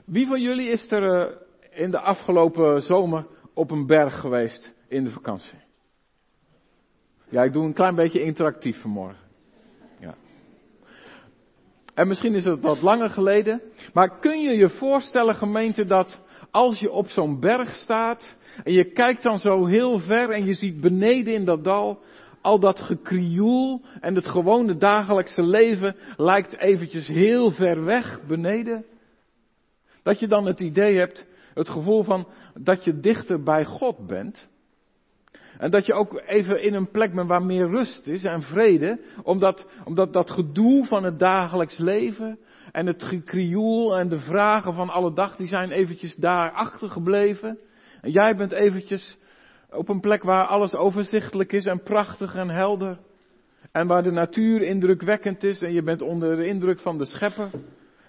Wie 0.05 0.27
van 0.27 0.41
jullie 0.41 0.69
is 0.69 0.91
er 0.91 1.03
uh, 1.03 1.37
in 1.75 1.91
de 1.91 2.01
afgelopen 2.01 2.83
zomer 2.83 3.27
op 3.55 3.71
een 3.71 3.87
berg 3.87 4.21
geweest 4.21 4.75
in 4.89 5.05
de 5.05 5.11
vakantie. 5.11 5.59
Ja, 7.29 7.43
ik 7.43 7.53
doe 7.53 7.65
een 7.65 7.73
klein 7.73 7.95
beetje 7.95 8.23
interactief 8.23 8.81
vanmorgen. 8.81 9.25
Ja. 9.99 10.15
En 11.95 12.09
misschien 12.09 12.35
is 12.35 12.45
het 12.45 12.61
wat 12.61 12.83
langer 12.83 13.11
geleden. 13.11 13.61
Maar 13.93 14.19
kun 14.19 14.41
je 14.41 14.57
je 14.57 14.69
voorstellen, 14.69 15.35
gemeente, 15.35 15.85
dat 15.85 16.21
als 16.51 16.81
je 16.81 16.91
op 16.91 17.09
zo'n 17.09 17.41
berg 17.41 17.75
staat. 17.75 18.37
En 18.65 18.73
je 18.73 18.85
kijkt 18.85 19.23
dan 19.23 19.39
zo 19.39 19.67
heel 19.67 19.99
ver 19.99 20.31
en 20.31 20.45
je 20.45 20.55
ziet 20.55 20.81
beneden 20.81 21.35
in 21.35 21.45
dat 21.45 21.65
dal 21.65 22.03
al 22.45 22.59
dat 22.59 22.81
gekrioel 22.81 23.81
en 24.01 24.15
het 24.15 24.27
gewone 24.27 24.77
dagelijkse 24.77 25.43
leven 25.43 25.97
lijkt 26.17 26.57
eventjes 26.57 27.09
heel 27.09 27.51
ver 27.51 27.85
weg 27.85 28.21
beneden. 28.27 28.85
Dat 30.03 30.21
je 30.21 30.27
dan 30.27 30.47
het 30.47 30.61
idee 30.61 30.99
hebt, 30.99 31.27
het 31.55 31.69
gevoel 31.69 32.03
van 32.03 32.29
dat 32.55 32.85
je 32.85 33.01
dichter 33.01 33.43
bij 33.43 33.65
God 33.65 34.07
bent. 34.07 34.49
En 35.59 35.71
dat 35.71 35.87
je 35.87 35.95
ook 35.95 36.23
even 36.27 36.63
in 36.63 36.75
een 36.75 36.91
plek 36.91 37.15
bent 37.15 37.29
waar 37.29 37.45
meer 37.45 37.69
rust 37.69 38.07
is 38.07 38.25
en 38.25 38.43
vrede. 38.43 39.01
Omdat, 39.23 39.69
omdat 39.85 40.13
dat 40.13 40.31
gedoe 40.31 40.87
van 40.87 41.05
het 41.05 41.19
dagelijks 41.19 41.79
leven 41.79 42.39
en 42.73 42.87
het 42.87 43.05
gekrioel 43.05 43.99
en 43.99 44.09
de 44.09 44.19
vragen 44.19 44.75
van 44.75 44.91
alle 44.91 45.13
dag, 45.13 45.37
die 45.37 45.47
zijn 45.47 45.71
eventjes 45.71 46.17
daar 46.17 46.51
achtergebleven. 46.51 47.59
En 48.01 48.11
jij 48.11 48.37
bent 48.37 48.53
eventjes 48.53 49.19
op 49.71 49.89
een 49.89 50.01
plek 50.01 50.23
waar 50.23 50.47
alles 50.47 50.75
overzichtelijk 50.75 51.53
is 51.53 51.65
en 51.65 51.83
prachtig 51.83 52.35
en 52.35 52.49
helder. 52.49 52.99
En 53.73 53.87
waar 53.87 54.03
de 54.03 54.11
natuur 54.11 54.63
indrukwekkend 54.63 55.43
is 55.43 55.63
en 55.63 55.73
je 55.73 55.83
bent 55.83 56.03
onder 56.03 56.37
de 56.37 56.47
indruk 56.47 56.81
van 56.81 56.99
de 56.99 57.05
schepper. 57.05 57.51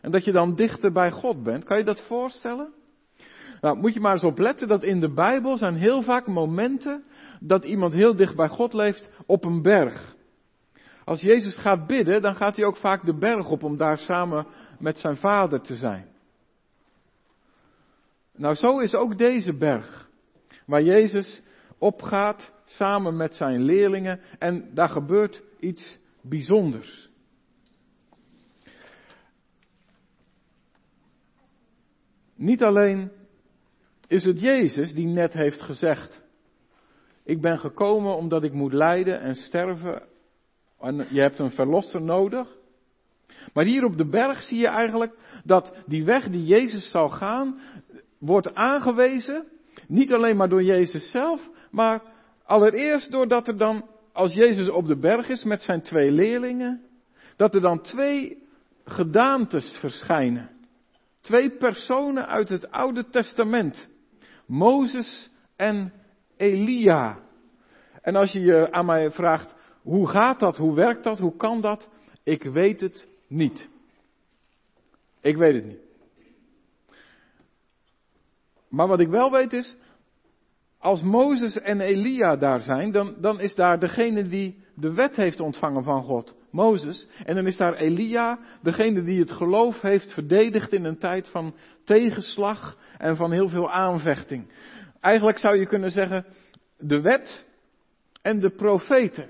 En 0.01 0.11
dat 0.11 0.25
je 0.25 0.31
dan 0.31 0.55
dichter 0.55 0.91
bij 0.91 1.11
God 1.11 1.43
bent. 1.43 1.63
Kan 1.63 1.77
je 1.77 1.83
dat 1.83 2.05
voorstellen? 2.07 2.73
Nou, 3.65 3.77
moet 3.77 3.93
je 3.93 3.99
maar 3.99 4.11
eens 4.11 4.23
opletten 4.23 4.67
dat 4.67 4.83
in 4.83 4.99
de 4.99 5.13
Bijbel 5.13 5.57
zijn 5.57 5.75
heel 5.75 6.01
vaak 6.01 6.27
momenten 6.27 7.03
dat 7.39 7.63
iemand 7.63 7.93
heel 7.93 8.15
dicht 8.15 8.35
bij 8.35 8.47
God 8.47 8.73
leeft 8.73 9.09
op 9.25 9.43
een 9.43 9.61
berg. 9.61 10.15
Als 11.05 11.21
Jezus 11.21 11.57
gaat 11.57 11.87
bidden, 11.87 12.21
dan 12.21 12.35
gaat 12.35 12.55
hij 12.55 12.65
ook 12.65 12.77
vaak 12.77 13.05
de 13.05 13.17
berg 13.17 13.49
op 13.49 13.63
om 13.63 13.77
daar 13.77 13.97
samen 13.97 14.45
met 14.79 14.97
zijn 14.97 15.15
vader 15.15 15.61
te 15.61 15.75
zijn. 15.75 16.07
Nou, 18.35 18.55
zo 18.55 18.79
is 18.79 18.95
ook 18.95 19.17
deze 19.17 19.53
berg, 19.53 20.09
waar 20.65 20.83
Jezus 20.83 21.41
opgaat 21.77 22.53
samen 22.65 23.17
met 23.17 23.35
zijn 23.35 23.61
leerlingen 23.61 24.19
en 24.39 24.69
daar 24.73 24.89
gebeurt 24.89 25.41
iets 25.59 25.99
bijzonders. 26.21 27.09
Niet 32.35 32.63
alleen 32.63 33.11
is 34.07 34.23
het 34.23 34.39
Jezus 34.39 34.93
die 34.93 35.07
net 35.07 35.33
heeft 35.33 35.61
gezegd, 35.61 36.23
ik 37.23 37.41
ben 37.41 37.59
gekomen 37.59 38.15
omdat 38.15 38.43
ik 38.43 38.53
moet 38.53 38.73
lijden 38.73 39.19
en 39.19 39.35
sterven 39.35 40.03
en 40.79 41.05
je 41.09 41.21
hebt 41.21 41.39
een 41.39 41.51
verlosser 41.51 42.01
nodig. 42.01 42.47
Maar 43.53 43.65
hier 43.65 43.83
op 43.83 43.97
de 43.97 44.09
berg 44.09 44.41
zie 44.41 44.57
je 44.57 44.67
eigenlijk 44.67 45.13
dat 45.43 45.75
die 45.85 46.05
weg 46.05 46.29
die 46.29 46.45
Jezus 46.45 46.91
zal 46.91 47.09
gaan, 47.09 47.59
wordt 48.19 48.55
aangewezen, 48.55 49.45
niet 49.87 50.13
alleen 50.13 50.37
maar 50.37 50.49
door 50.49 50.63
Jezus 50.63 51.11
zelf, 51.11 51.49
maar 51.71 52.01
allereerst 52.43 53.11
doordat 53.11 53.47
er 53.47 53.57
dan, 53.57 53.89
als 54.13 54.33
Jezus 54.33 54.69
op 54.69 54.87
de 54.87 54.99
berg 54.99 55.29
is 55.29 55.43
met 55.43 55.61
zijn 55.61 55.81
twee 55.81 56.11
leerlingen, 56.11 56.81
dat 57.35 57.55
er 57.55 57.61
dan 57.61 57.81
twee 57.81 58.43
gedaantes 58.85 59.77
verschijnen. 59.79 60.49
Twee 61.21 61.49
personen 61.49 62.27
uit 62.27 62.49
het 62.49 62.71
Oude 62.71 63.09
Testament. 63.09 63.89
Mozes 64.45 65.29
en 65.55 65.93
Elia. 66.37 67.19
En 68.01 68.15
als 68.15 68.31
je 68.31 68.39
je 68.39 68.71
aan 68.71 68.85
mij 68.85 69.11
vraagt, 69.11 69.55
hoe 69.81 70.07
gaat 70.07 70.39
dat, 70.39 70.57
hoe 70.57 70.75
werkt 70.75 71.03
dat, 71.03 71.19
hoe 71.19 71.35
kan 71.35 71.61
dat? 71.61 71.89
Ik 72.23 72.43
weet 72.43 72.81
het 72.81 73.13
niet. 73.27 73.69
Ik 75.21 75.37
weet 75.37 75.53
het 75.53 75.65
niet. 75.65 75.79
Maar 78.69 78.87
wat 78.87 78.99
ik 78.99 79.07
wel 79.07 79.31
weet 79.31 79.53
is, 79.53 79.77
als 80.77 81.01
Mozes 81.01 81.57
en 81.57 81.81
Elia 81.81 82.35
daar 82.35 82.59
zijn, 82.59 82.91
dan, 82.91 83.15
dan 83.21 83.39
is 83.39 83.55
daar 83.55 83.79
degene 83.79 84.27
die 84.27 84.63
de 84.75 84.93
wet 84.93 85.15
heeft 85.15 85.39
ontvangen 85.39 85.83
van 85.83 86.03
God, 86.03 86.35
Mozes. 86.55 87.07
En 87.25 87.35
dan 87.35 87.47
is 87.47 87.57
daar 87.57 87.73
Elia, 87.73 88.39
degene 88.61 89.03
die 89.03 89.19
het 89.19 89.31
geloof 89.31 89.81
heeft 89.81 90.13
verdedigd 90.13 90.73
in 90.73 90.85
een 90.85 90.97
tijd 90.97 91.29
van 91.29 91.55
tegenslag 91.83 92.77
en 92.97 93.15
van 93.15 93.31
heel 93.31 93.49
veel 93.49 93.71
aanvechting. 93.71 94.51
Eigenlijk 95.01 95.37
zou 95.37 95.57
je 95.57 95.65
kunnen 95.65 95.89
zeggen, 95.89 96.25
de 96.77 97.01
wet 97.01 97.45
en 98.21 98.39
de 98.39 98.49
profeten. 98.49 99.29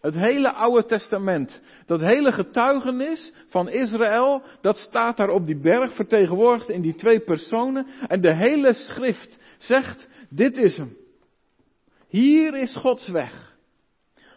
Het 0.00 0.14
hele 0.14 0.52
Oude 0.52 0.84
Testament, 0.84 1.60
dat 1.86 2.00
hele 2.00 2.32
getuigenis 2.32 3.32
van 3.48 3.68
Israël, 3.68 4.42
dat 4.60 4.76
staat 4.76 5.16
daar 5.16 5.28
op 5.28 5.46
die 5.46 5.60
berg 5.60 5.94
vertegenwoordigd 5.94 6.68
in 6.68 6.82
die 6.82 6.94
twee 6.94 7.20
personen. 7.20 7.86
En 8.06 8.20
de 8.20 8.34
hele 8.34 8.72
schrift 8.72 9.38
zegt, 9.58 10.08
dit 10.28 10.56
is 10.56 10.76
hem. 10.76 10.96
Hier 12.08 12.54
is 12.54 12.76
Gods 12.76 13.08
weg. 13.08 13.45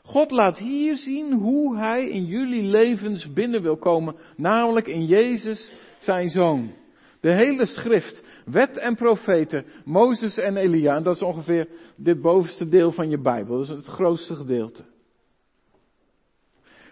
God 0.10 0.32
laat 0.32 0.58
hier 0.58 0.98
zien 0.98 1.34
hoe 1.34 1.78
Hij 1.78 2.08
in 2.08 2.26
jullie 2.26 2.64
levens 2.64 3.34
binnen 3.34 3.62
wil 3.62 3.78
komen, 3.78 4.16
namelijk 4.36 4.88
in 4.88 5.06
Jezus, 5.06 5.76
zijn 6.00 6.30
Zoon. 6.30 6.74
De 7.20 7.32
hele 7.32 7.66
schrift, 7.66 8.24
wet 8.46 8.78
en 8.78 8.96
profeten, 8.96 9.66
Mozes 9.86 10.38
en 10.38 10.58
Elia, 10.58 10.96
en 10.96 11.04
dat 11.04 11.16
is 11.16 11.22
ongeveer 11.22 11.68
dit 11.96 12.22
bovenste 12.22 12.68
deel 12.68 12.92
van 12.92 13.10
je 13.10 13.22
Bijbel, 13.22 13.58
dat 13.58 13.64
is 13.64 13.76
het 13.76 13.86
grootste 13.86 14.36
gedeelte. 14.36 14.84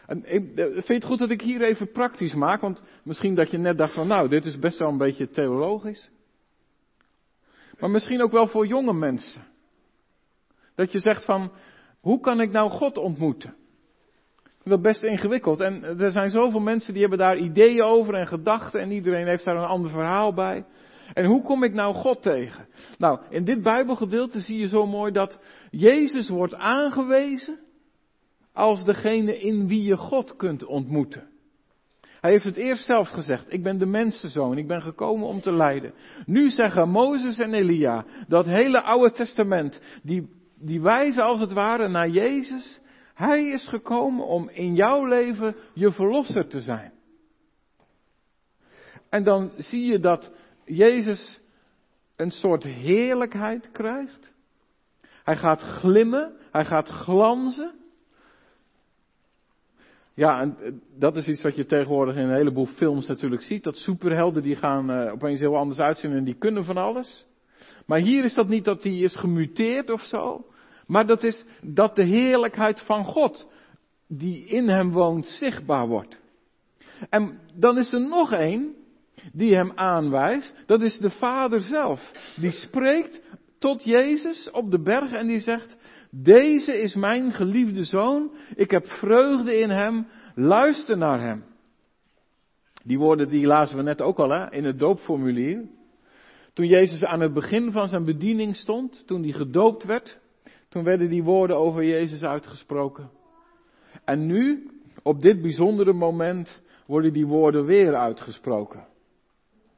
En 0.05 0.33
ik, 0.33 0.55
eh, 0.55 0.65
vind 0.65 0.87
het 0.87 1.05
goed 1.05 1.19
dat 1.19 1.29
ik 1.29 1.41
hier 1.41 1.61
even 1.61 1.91
praktisch 1.91 2.33
maak? 2.33 2.61
Want 2.61 2.83
misschien 3.03 3.35
dat 3.35 3.51
je 3.51 3.57
net 3.57 3.77
dacht 3.77 3.93
van 3.93 4.07
nou, 4.07 4.29
dit 4.29 4.45
is 4.45 4.59
best 4.59 4.79
wel 4.79 4.89
een 4.89 4.97
beetje 4.97 5.29
theologisch. 5.29 6.09
Maar 7.79 7.89
misschien 7.89 8.21
ook 8.21 8.31
wel 8.31 8.47
voor 8.47 8.67
jonge 8.67 8.93
mensen. 8.93 9.47
Dat 10.75 10.91
je 10.91 10.99
zegt 10.99 11.25
van, 11.25 11.51
hoe 11.99 12.19
kan 12.19 12.41
ik 12.41 12.51
nou 12.51 12.69
God 12.69 12.97
ontmoeten? 12.97 13.55
Dat 14.63 14.77
is 14.77 14.83
best 14.83 15.03
ingewikkeld. 15.03 15.59
En 15.59 15.83
er 15.83 16.11
zijn 16.11 16.29
zoveel 16.29 16.59
mensen 16.59 16.91
die 16.93 17.01
hebben 17.01 17.19
daar 17.19 17.37
ideeën 17.37 17.83
over 17.83 18.13
en 18.13 18.27
gedachten 18.27 18.79
en 18.79 18.91
iedereen 18.91 19.27
heeft 19.27 19.45
daar 19.45 19.55
een 19.55 19.63
ander 19.63 19.91
verhaal 19.91 20.33
bij. 20.33 20.65
En 21.13 21.25
hoe 21.25 21.41
kom 21.41 21.63
ik 21.63 21.73
nou 21.73 21.93
God 21.93 22.21
tegen? 22.21 22.67
Nou, 22.97 23.19
in 23.29 23.43
dit 23.43 23.61
Bijbelgedeelte 23.61 24.39
zie 24.39 24.59
je 24.59 24.67
zo 24.67 24.85
mooi 24.85 25.11
dat 25.11 25.39
Jezus 25.71 26.29
wordt 26.29 26.55
aangewezen 26.55 27.59
als 28.53 28.85
degene 28.85 29.39
in 29.39 29.67
wie 29.67 29.83
je 29.83 29.97
God 29.97 30.35
kunt 30.35 30.65
ontmoeten. 30.65 31.29
Hij 32.21 32.31
heeft 32.31 32.43
het 32.43 32.57
eerst 32.57 32.85
zelf 32.85 33.09
gezegd, 33.09 33.53
ik 33.53 33.63
ben 33.63 33.77
de 33.77 33.85
mensenzoon, 33.85 34.57
ik 34.57 34.67
ben 34.67 34.81
gekomen 34.81 35.27
om 35.27 35.41
te 35.41 35.51
lijden. 35.51 35.93
Nu 36.25 36.49
zeggen 36.49 36.89
Mozes 36.89 37.37
en 37.37 37.53
Elia, 37.53 38.05
dat 38.27 38.45
hele 38.45 38.81
Oude 38.81 39.11
Testament, 39.13 39.81
die, 40.03 40.29
die 40.59 40.81
wijzen 40.81 41.23
als 41.23 41.39
het 41.39 41.53
ware 41.53 41.87
naar 41.87 42.09
Jezus. 42.09 42.79
Hij 43.13 43.45
is 43.45 43.67
gekomen 43.67 44.25
om 44.25 44.49
in 44.49 44.75
jouw 44.75 45.05
leven 45.05 45.55
je 45.73 45.91
verlosser 45.91 46.47
te 46.47 46.61
zijn. 46.61 46.93
En 49.09 49.23
dan 49.23 49.51
zie 49.57 49.85
je 49.85 49.99
dat 49.99 50.31
Jezus 50.65 51.39
een 52.15 52.31
soort 52.31 52.63
heerlijkheid 52.63 53.71
krijgt. 53.71 54.33
Hij 55.23 55.37
gaat 55.37 55.61
glimmen, 55.61 56.33
hij 56.51 56.65
gaat 56.65 56.87
glanzen. 56.87 57.75
Ja, 60.13 60.41
en 60.41 60.57
eh, 60.59 60.71
dat 60.99 61.17
is 61.17 61.27
iets 61.27 61.43
wat 61.43 61.55
je 61.55 61.65
tegenwoordig 61.65 62.15
in 62.15 62.23
een 62.23 62.35
heleboel 62.35 62.65
films 62.65 63.07
natuurlijk 63.07 63.41
ziet. 63.41 63.63
Dat 63.63 63.77
superhelden 63.77 64.43
die 64.43 64.55
gaan 64.55 64.91
uh, 64.91 65.11
opeens 65.11 65.39
heel 65.39 65.57
anders 65.57 65.79
uitzien 65.79 66.11
en 66.11 66.23
die 66.23 66.37
kunnen 66.37 66.63
van 66.63 66.77
alles. 66.77 67.27
Maar 67.87 67.99
hier 67.99 68.23
is 68.23 68.33
dat 68.33 68.47
niet 68.47 68.65
dat 68.65 68.83
hij 68.83 68.97
is 68.97 69.15
gemuteerd 69.15 69.89
of 69.89 70.01
zo. 70.01 70.45
Maar 70.87 71.05
dat 71.05 71.23
is 71.23 71.45
dat 71.61 71.95
de 71.95 72.03
heerlijkheid 72.03 72.81
van 72.81 73.05
God, 73.05 73.47
die 74.07 74.45
in 74.45 74.67
hem 74.67 74.91
woont, 74.91 75.25
zichtbaar 75.25 75.87
wordt. 75.87 76.19
En 77.09 77.39
dan 77.53 77.77
is 77.77 77.93
er 77.93 78.07
nog 78.07 78.31
één 78.31 78.75
die 79.33 79.55
hem 79.55 79.71
aanwijst. 79.75 80.55
Dat 80.65 80.81
is 80.81 80.97
de 80.97 81.09
Vader 81.09 81.59
zelf. 81.59 82.11
Die 82.39 82.51
spreekt 82.51 83.21
tot 83.59 83.83
Jezus 83.83 84.51
op 84.51 84.71
de 84.71 84.81
berg 84.81 85.11
en 85.11 85.27
die 85.27 85.39
zegt, 85.39 85.77
deze 86.11 86.81
is 86.81 86.95
mijn 86.95 87.31
geliefde 87.31 87.83
zoon, 87.83 88.31
ik 88.55 88.71
heb 88.71 88.87
vreugde 88.87 89.57
in 89.57 89.69
hem, 89.69 90.07
luister 90.35 90.97
naar 90.97 91.21
hem. 91.21 91.43
Die 92.83 92.97
woorden 92.97 93.29
die 93.29 93.45
lazen 93.45 93.77
we 93.77 93.83
net 93.83 94.01
ook 94.01 94.17
al 94.17 94.29
hè, 94.29 94.51
in 94.51 94.65
het 94.65 94.79
doopformulier. 94.79 95.65
Toen 96.57 96.67
Jezus 96.67 97.03
aan 97.03 97.19
het 97.19 97.33
begin 97.33 97.71
van 97.71 97.87
zijn 97.87 98.05
bediening 98.05 98.55
stond, 98.55 99.07
toen 99.07 99.23
hij 99.23 99.31
gedoopt 99.31 99.83
werd, 99.83 100.19
toen 100.69 100.83
werden 100.83 101.09
die 101.09 101.23
woorden 101.23 101.57
over 101.57 101.83
Jezus 101.83 102.23
uitgesproken. 102.23 103.09
En 104.05 104.25
nu, 104.25 104.69
op 105.03 105.21
dit 105.21 105.41
bijzondere 105.41 105.93
moment, 105.93 106.61
worden 106.85 107.13
die 107.13 107.25
woorden 107.25 107.65
weer 107.65 107.95
uitgesproken. 107.95 108.87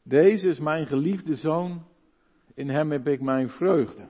Deze 0.04 0.48
is 0.48 0.60
mijn 0.60 0.88
geliefde 0.88 1.36
zoon, 1.36 1.86
in 2.54 2.70
hem 2.70 2.92
heb 2.92 3.08
ik 3.08 3.22
mijn 3.22 3.50
vreugde. 3.50 4.10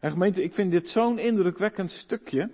En 0.00 0.10
gemeente, 0.10 0.42
ik 0.42 0.54
vind 0.54 0.70
dit 0.70 0.88
zo'n 0.88 1.18
indrukwekkend 1.18 1.90
stukje. 1.90 2.50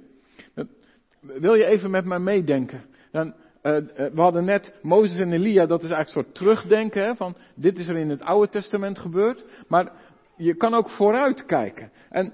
Wil 1.21 1.55
je 1.55 1.65
even 1.65 1.91
met 1.91 2.05
mij 2.05 2.21
meedenken? 2.21 2.85
Dan, 3.13 3.35
uh, 3.63 3.77
we 3.95 4.21
hadden 4.21 4.45
net 4.45 4.75
Mozes 4.83 5.19
en 5.19 5.33
Elia, 5.33 5.67
dat 5.67 5.83
is 5.83 5.91
eigenlijk 5.91 6.17
een 6.17 6.23
soort 6.23 6.35
terugdenken, 6.35 7.05
hè, 7.05 7.15
van 7.15 7.37
dit 7.55 7.79
is 7.79 7.89
er 7.89 7.97
in 7.97 8.11
het 8.11 8.23
Oude 8.23 8.49
Testament 8.49 8.99
gebeurd. 8.99 9.45
Maar 9.69 9.93
je 10.37 10.55
kan 10.55 10.75
ook 10.75 10.91
vooruit 10.91 11.47
kijken. 11.47 11.91
En 12.11 12.33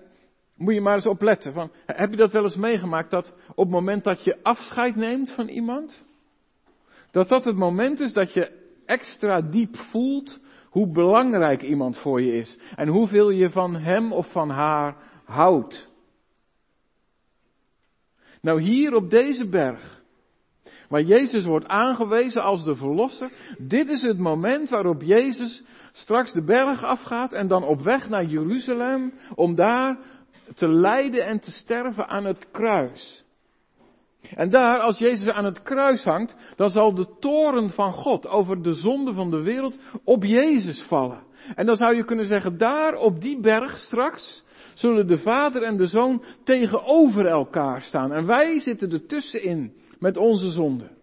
Moet 0.59 0.75
je 0.75 0.81
maar 0.81 0.95
eens 0.95 1.07
opletten. 1.07 1.53
Van, 1.53 1.71
heb 1.87 2.11
je 2.11 2.17
dat 2.17 2.33
wel 2.33 2.43
eens 2.43 2.57
meegemaakt 2.57 3.11
dat 3.11 3.35
op 3.49 3.65
het 3.65 3.69
moment 3.69 4.05
dat 4.05 4.25
je 4.25 4.43
afscheid 4.43 4.97
neemt 4.97 5.31
van 5.31 5.49
iemand, 5.49 6.05
dat 7.11 7.29
dat 7.29 7.45
het 7.45 7.57
moment 7.57 8.01
is 8.01 8.13
dat 8.13 8.33
je 8.33 8.51
extra 8.87 9.41
diep 9.41 9.77
voelt 9.77 10.39
hoe 10.71 10.93
belangrijk 10.93 11.63
iemand 11.63 11.99
voor 11.99 12.23
je 12.23 12.33
is 12.33 12.61
en 12.77 12.89
hoeveel 12.89 13.31
je 13.31 13.51
van 13.51 13.77
hem 13.77 14.13
of 14.13 14.33
van 14.33 14.51
haar 14.51 14.97
houdt. 15.25 15.89
Nou 18.41 18.61
hier 18.61 18.95
op 18.95 19.11
deze 19.11 19.49
berg, 19.49 19.98
waar 20.89 21.03
Jezus 21.03 21.45
wordt 21.45 21.67
aangewezen 21.67 22.43
als 22.43 22.65
de 22.65 22.77
verlosser, 22.77 23.31
dit 23.59 23.89
is 23.89 24.03
het 24.03 24.19
moment 24.19 24.69
waarop 24.69 25.03
Jezus 25.03 25.63
straks 25.93 26.33
de 26.33 26.45
berg 26.45 26.85
afgaat 26.85 27.33
en 27.33 27.49
dan 27.49 27.65
op 27.65 27.83
weg 27.83 28.09
naar 28.09 28.25
Jeruzalem 28.25 29.13
om 29.35 29.55
daar 29.55 29.99
te 30.55 30.69
lijden 30.69 31.27
en 31.27 31.41
te 31.41 31.51
sterven 31.51 32.09
aan 32.09 32.25
het 32.25 32.51
kruis. 32.51 33.27
En 34.35 34.51
daar, 34.51 34.79
als 34.79 34.99
Jezus 34.99 35.29
aan 35.29 35.45
het 35.45 35.63
kruis 35.63 36.05
hangt, 36.05 36.37
dan 36.57 36.69
zal 36.69 36.95
de 36.95 37.17
toren 37.21 37.71
van 37.71 37.93
God 37.93 38.29
over 38.29 38.63
de 38.63 38.73
zonde 38.73 39.13
van 39.13 39.31
de 39.31 39.43
wereld 39.43 39.79
op 40.05 40.25
Jezus 40.25 40.83
vallen. 40.83 41.27
En 41.55 41.67
dan 41.67 41.77
zou 41.77 41.95
je 41.95 42.05
kunnen 42.05 42.27
zeggen, 42.27 42.59
daar 42.59 42.95
op 42.95 43.21
die 43.21 43.41
berg 43.41 43.79
straks 43.79 44.45
zullen 44.75 45.07
de 45.07 45.19
vader 45.19 45.63
en 45.63 45.77
de 45.77 45.87
zoon 45.87 46.25
tegenover 46.45 47.27
elkaar 47.27 47.83
staan. 47.83 48.13
En 48.13 48.27
wij 48.27 48.61
zitten 48.61 48.91
er 48.91 49.07
tussenin 49.07 49.73
met 49.99 50.17
onze 50.17 50.49
zonde. 50.49 50.97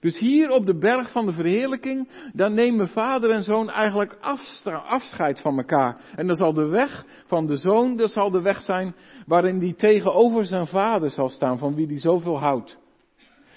Dus 0.00 0.18
hier 0.18 0.50
op 0.50 0.66
de 0.66 0.78
berg 0.78 1.10
van 1.10 1.26
de 1.26 1.32
verheerlijking, 1.32 2.08
daar 2.32 2.50
nemen 2.50 2.88
vader 2.88 3.30
en 3.30 3.42
zoon 3.42 3.70
eigenlijk 3.70 4.16
afscheid 4.88 5.40
van 5.40 5.56
elkaar. 5.56 6.00
En 6.16 6.26
dan 6.26 6.36
zal 6.36 6.52
de 6.52 6.66
weg 6.66 7.04
van 7.26 7.46
de 7.46 7.56
zoon, 7.56 7.96
dat 7.96 8.10
zal 8.10 8.30
de 8.30 8.42
weg 8.42 8.60
zijn 8.60 8.94
waarin 9.26 9.58
die 9.58 9.74
tegenover 9.74 10.44
zijn 10.44 10.66
vader 10.66 11.10
zal 11.10 11.28
staan, 11.28 11.58
van 11.58 11.74
wie 11.74 11.86
die 11.86 11.98
zoveel 11.98 12.38
houdt. 12.38 12.78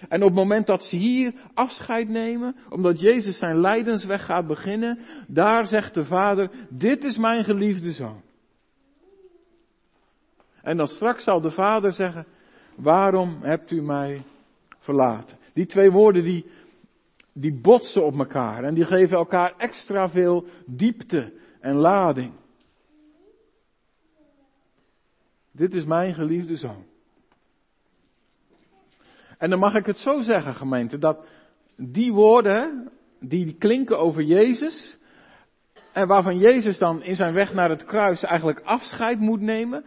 En 0.09 0.21
op 0.21 0.27
het 0.27 0.37
moment 0.37 0.67
dat 0.67 0.83
ze 0.83 0.95
hier 0.95 1.33
afscheid 1.53 2.09
nemen, 2.09 2.55
omdat 2.69 2.99
Jezus 2.99 3.37
zijn 3.37 3.59
lijdensweg 3.59 4.25
gaat 4.25 4.47
beginnen, 4.47 4.99
daar 5.27 5.65
zegt 5.65 5.93
de 5.93 6.05
vader, 6.05 6.51
dit 6.69 7.03
is 7.03 7.17
mijn 7.17 7.43
geliefde 7.43 7.91
zoon. 7.91 8.21
En 10.61 10.77
dan 10.77 10.87
straks 10.87 11.23
zal 11.23 11.41
de 11.41 11.51
vader 11.51 11.91
zeggen, 11.91 12.27
waarom 12.75 13.37
hebt 13.41 13.71
u 13.71 13.81
mij 13.81 14.23
verlaten? 14.81 15.37
Die 15.53 15.65
twee 15.65 15.91
woorden 15.91 16.23
die, 16.23 16.45
die 17.33 17.53
botsen 17.61 18.05
op 18.05 18.19
elkaar 18.19 18.63
en 18.63 18.73
die 18.73 18.85
geven 18.85 19.17
elkaar 19.17 19.53
extra 19.57 20.09
veel 20.09 20.45
diepte 20.65 21.33
en 21.59 21.75
lading. 21.75 22.33
Dit 25.51 25.73
is 25.73 25.85
mijn 25.85 26.13
geliefde 26.13 26.55
zoon. 26.55 26.83
En 29.37 29.49
dan 29.49 29.59
mag 29.59 29.75
ik 29.75 29.85
het 29.85 29.97
zo 29.97 30.21
zeggen, 30.21 30.53
gemeente, 30.53 30.97
dat 30.97 31.25
die 31.75 32.13
woorden, 32.13 32.91
die 33.19 33.53
klinken 33.53 33.99
over 33.99 34.23
Jezus, 34.23 34.97
en 35.93 36.07
waarvan 36.07 36.37
Jezus 36.37 36.77
dan 36.77 37.03
in 37.03 37.15
zijn 37.15 37.33
weg 37.33 37.53
naar 37.53 37.69
het 37.69 37.85
kruis 37.85 38.23
eigenlijk 38.23 38.59
afscheid 38.59 39.19
moet 39.19 39.41
nemen, 39.41 39.85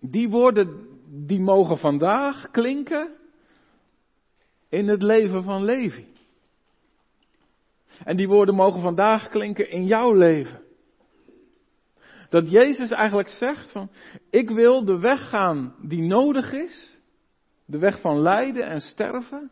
die 0.00 0.28
woorden, 0.28 0.86
die 1.26 1.40
mogen 1.40 1.78
vandaag 1.78 2.50
klinken 2.50 3.08
in 4.72 4.88
het 4.88 5.02
leven 5.02 5.42
van 5.42 5.64
Levi. 5.64 6.06
En 8.04 8.16
die 8.16 8.28
woorden 8.28 8.54
mogen 8.54 8.80
vandaag 8.80 9.28
klinken 9.28 9.70
in 9.70 9.86
jouw 9.86 10.12
leven. 10.12 10.62
Dat 12.28 12.50
Jezus 12.50 12.90
eigenlijk 12.90 13.28
zegt 13.28 13.72
van, 13.72 13.90
ik 14.30 14.50
wil 14.50 14.84
de 14.84 14.98
weg 14.98 15.28
gaan 15.28 15.74
die 15.82 16.02
nodig 16.02 16.52
is. 16.52 16.98
De 17.64 17.78
weg 17.78 18.00
van 18.00 18.20
lijden 18.20 18.66
en 18.66 18.80
sterven. 18.80 19.50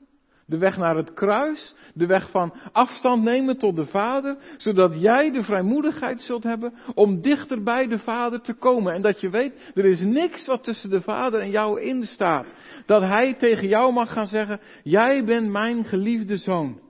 De 0.51 0.59
weg 0.59 0.77
naar 0.77 0.97
het 0.97 1.13
kruis. 1.13 1.75
De 1.95 2.07
weg 2.07 2.31
van 2.31 2.55
afstand 2.73 3.23
nemen 3.23 3.59
tot 3.59 3.77
de 3.77 3.85
Vader. 3.85 4.37
Zodat 4.57 5.01
jij 5.01 5.31
de 5.31 5.43
vrijmoedigheid 5.43 6.21
zult 6.21 6.43
hebben 6.43 6.75
om 6.95 7.21
dichter 7.21 7.63
bij 7.63 7.87
de 7.87 7.99
Vader 7.99 8.41
te 8.41 8.55
komen. 8.55 8.95
En 8.95 9.03
dat 9.03 9.21
je 9.21 9.31
weet, 9.31 9.73
er 9.75 9.85
is 9.85 10.01
niks 10.01 10.47
wat 10.47 10.65
tussen 10.65 10.91
de 10.91 11.01
Vader 11.01 11.41
en 11.41 11.51
jou 11.51 11.81
in 11.81 12.03
staat. 12.03 12.55
Dat 12.87 13.03
Hij 13.03 13.35
tegen 13.35 13.69
jou 13.69 13.93
mag 13.93 14.13
gaan 14.13 14.27
zeggen, 14.27 14.61
jij 14.83 15.25
bent 15.25 15.51
mijn 15.51 15.85
geliefde 15.85 16.37
zoon. 16.37 16.81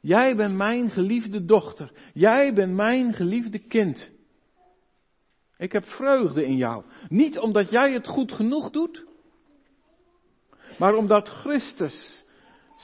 Jij 0.00 0.36
bent 0.36 0.54
mijn 0.54 0.90
geliefde 0.90 1.44
dochter. 1.44 1.92
Jij 2.12 2.54
bent 2.54 2.74
mijn 2.74 3.12
geliefde 3.12 3.58
kind. 3.58 4.10
Ik 5.58 5.72
heb 5.72 5.84
vreugde 5.84 6.44
in 6.44 6.56
jou. 6.56 6.84
Niet 7.08 7.38
omdat 7.38 7.70
jij 7.70 7.92
het 7.92 8.06
goed 8.06 8.32
genoeg 8.32 8.70
doet, 8.70 9.04
maar 10.78 10.94
omdat 10.94 11.28
Christus 11.28 12.23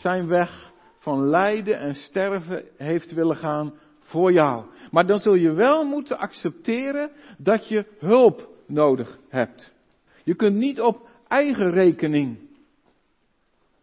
zijn 0.00 0.26
weg 0.26 0.72
van 0.98 1.28
lijden 1.28 1.78
en 1.78 1.94
sterven 1.94 2.64
heeft 2.76 3.12
willen 3.12 3.36
gaan 3.36 3.74
voor 4.00 4.32
jou. 4.32 4.64
Maar 4.90 5.06
dan 5.06 5.18
zul 5.18 5.34
je 5.34 5.52
wel 5.52 5.84
moeten 5.84 6.18
accepteren 6.18 7.10
dat 7.38 7.68
je 7.68 7.86
hulp 7.98 8.48
nodig 8.66 9.18
hebt. 9.28 9.72
Je 10.24 10.34
kunt 10.34 10.56
niet 10.56 10.80
op 10.80 11.08
eigen 11.28 11.70
rekening 11.70 12.38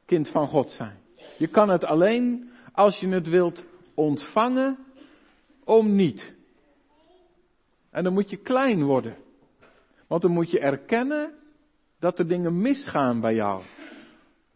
kind 0.06 0.30
van 0.30 0.48
God 0.48 0.70
zijn. 0.70 0.98
Je 1.38 1.48
kan 1.48 1.70
het 1.70 1.84
alleen 1.84 2.52
als 2.74 3.00
je 3.00 3.08
het 3.08 3.28
wilt 3.28 3.66
ontvangen 3.94 4.78
om 5.64 5.96
niet. 5.96 6.34
En 7.92 8.04
dan 8.04 8.14
moet 8.14 8.30
je 8.30 8.38
klein 8.38 8.84
worden. 8.84 9.16
Want 10.08 10.22
dan 10.22 10.32
moet 10.32 10.52
je 10.52 10.60
erkennen 10.60 11.34
dat 12.00 12.20
er 12.20 12.28
dingen 12.28 12.62
misgaan 12.62 13.20
bij 13.20 13.34
jou. 13.34 13.64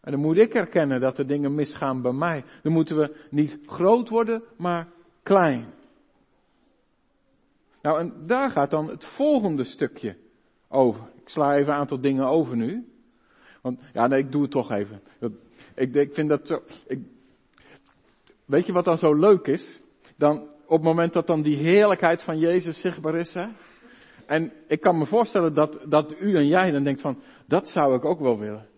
En 0.02 0.12
dan 0.12 0.20
moet 0.20 0.36
ik 0.36 0.54
erkennen 0.54 1.00
dat 1.00 1.18
er 1.18 1.26
dingen 1.26 1.54
misgaan 1.54 2.02
bij 2.02 2.12
mij. 2.12 2.44
Dan 2.62 2.72
moeten 2.72 2.96
we 2.96 3.16
niet 3.30 3.58
groot 3.66 4.08
worden, 4.08 4.42
maar 4.56 4.88
klein. 5.22 5.66
Nou, 7.82 8.00
en 8.00 8.12
daar 8.26 8.50
gaat 8.50 8.70
dan 8.70 8.88
het 8.88 9.04
volgende 9.04 9.64
stukje 9.64 10.16
over. 10.68 11.02
Ik 11.14 11.28
sla 11.28 11.54
even 11.54 11.72
een 11.72 11.78
aantal 11.78 12.00
dingen 12.00 12.26
over 12.26 12.56
nu. 12.56 12.86
Want, 13.60 13.80
ja, 13.92 14.06
nee, 14.06 14.18
ik 14.18 14.32
doe 14.32 14.42
het 14.42 14.50
toch 14.50 14.70
even. 14.70 15.00
Ik, 15.74 15.94
ik 15.94 16.14
vind 16.14 16.28
dat 16.28 16.46
zo. 16.46 16.62
Ik, 16.86 16.98
weet 18.44 18.66
je 18.66 18.72
wat 18.72 18.84
dan 18.84 18.98
zo 18.98 19.14
leuk 19.14 19.46
is? 19.46 19.80
Dan, 20.16 20.40
op 20.66 20.78
het 20.78 20.82
moment 20.82 21.12
dat 21.12 21.26
dan 21.26 21.42
die 21.42 21.56
heerlijkheid 21.56 22.22
van 22.22 22.38
Jezus 22.38 22.80
zichtbaar 22.80 23.14
is. 23.14 23.34
Hè? 23.34 23.46
En 24.26 24.52
ik 24.68 24.80
kan 24.80 24.98
me 24.98 25.06
voorstellen 25.06 25.54
dat, 25.54 25.84
dat 25.88 26.20
u 26.20 26.36
en 26.36 26.46
jij 26.46 26.70
dan 26.70 26.84
denkt 26.84 27.00
van, 27.00 27.22
dat 27.46 27.68
zou 27.68 27.94
ik 27.94 28.04
ook 28.04 28.20
wel 28.20 28.38
willen. 28.38 28.70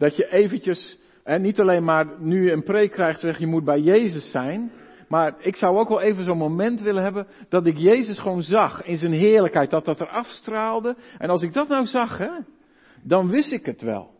Dat 0.00 0.16
je 0.16 0.30
eventjes, 0.30 0.98
hè, 1.24 1.38
niet 1.38 1.60
alleen 1.60 1.84
maar 1.84 2.06
nu 2.18 2.50
een 2.50 2.62
preek 2.62 2.90
krijgt, 2.90 3.20
zeg 3.20 3.38
je 3.38 3.46
moet 3.46 3.64
bij 3.64 3.80
Jezus 3.80 4.30
zijn. 4.30 4.72
Maar 5.08 5.34
ik 5.38 5.56
zou 5.56 5.78
ook 5.78 5.88
wel 5.88 6.00
even 6.00 6.24
zo'n 6.24 6.38
moment 6.38 6.80
willen 6.80 7.02
hebben 7.02 7.26
dat 7.48 7.66
ik 7.66 7.78
Jezus 7.78 8.18
gewoon 8.18 8.42
zag 8.42 8.82
in 8.84 8.96
zijn 8.96 9.12
heerlijkheid, 9.12 9.70
dat 9.70 9.84
dat 9.84 10.00
er 10.00 10.08
afstraalde. 10.08 10.96
En 11.18 11.30
als 11.30 11.42
ik 11.42 11.52
dat 11.52 11.68
nou 11.68 11.86
zag, 11.86 12.18
hè, 12.18 12.30
dan 13.02 13.28
wist 13.28 13.52
ik 13.52 13.66
het 13.66 13.82
wel. 13.82 14.10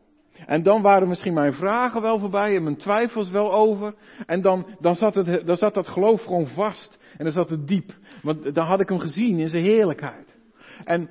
En 0.47 0.63
dan 0.63 0.83
waren 0.83 1.09
misschien 1.09 1.35
mijn 1.35 1.53
vragen 1.53 2.03
wel 2.03 2.19
voorbij 2.19 2.57
en 2.57 2.63
mijn 2.63 2.77
twijfels 2.77 3.31
wel 3.31 3.53
over. 3.53 3.95
En 4.27 4.41
dan, 4.41 4.67
dan, 4.81 4.95
zat, 4.95 5.15
het, 5.15 5.47
dan 5.47 5.57
zat 5.57 5.75
dat 5.75 5.89
geloof 5.89 6.23
gewoon 6.23 6.47
vast. 6.47 6.99
En 7.17 7.25
dan 7.25 7.33
zat 7.33 7.51
het 7.51 7.69
diep. 7.69 7.93
Want 8.23 8.55
dan 8.55 8.67
had 8.67 8.81
ik 8.81 8.89
hem 8.89 8.99
gezien 8.99 9.39
in 9.39 9.49
zijn 9.49 9.65
heerlijkheid. 9.65 10.37
En, 10.85 11.11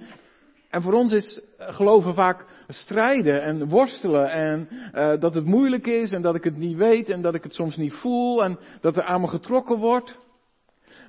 en 0.70 0.82
voor 0.82 0.94
ons 0.94 1.14
is 1.14 1.42
geloven 1.58 2.14
vaak 2.14 2.46
strijden 2.74 3.42
en 3.42 3.68
worstelen. 3.68 4.32
En 4.32 4.68
uh, 4.94 5.20
dat 5.20 5.34
het 5.34 5.46
moeilijk 5.46 5.88
is 5.88 6.12
en 6.12 6.22
dat 6.22 6.36
ik 6.36 6.44
het 6.44 6.58
niet 6.58 6.78
weet 6.78 7.10
en 7.10 7.22
dat 7.22 7.36
ik 7.36 7.44
het 7.44 7.54
soms 7.54 7.78
niet 7.78 7.94
voel. 7.94 8.44
En 8.44 8.60
dat 8.82 8.98
er 8.98 9.04
aan 9.04 9.22
me 9.22 9.28
getrokken 9.28 9.78
wordt. 9.78 10.20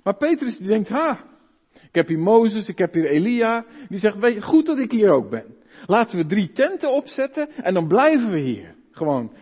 Maar 0.02 0.16
Petrus 0.16 0.58
die 0.58 0.68
denkt, 0.68 0.88
ha, 0.88 1.24
ik 1.72 1.94
heb 1.94 2.08
hier 2.08 2.18
Mozes, 2.18 2.68
ik 2.68 2.78
heb 2.78 2.92
hier 2.92 3.06
Elia. 3.06 3.64
Die 3.88 3.98
zegt, 3.98 4.18
weet 4.18 4.34
je, 4.34 4.42
goed 4.42 4.66
dat 4.66 4.78
ik 4.78 4.90
hier 4.90 5.10
ook 5.10 5.30
ben. 5.30 5.44
Laten 5.86 6.18
we 6.18 6.26
drie 6.26 6.52
tenten 6.52 6.92
opzetten 6.92 7.48
en 7.50 7.74
dan 7.74 7.88
blijven 7.88 8.30
we 8.30 8.38
hier. 8.38 8.74
Gewoon, 8.90 9.32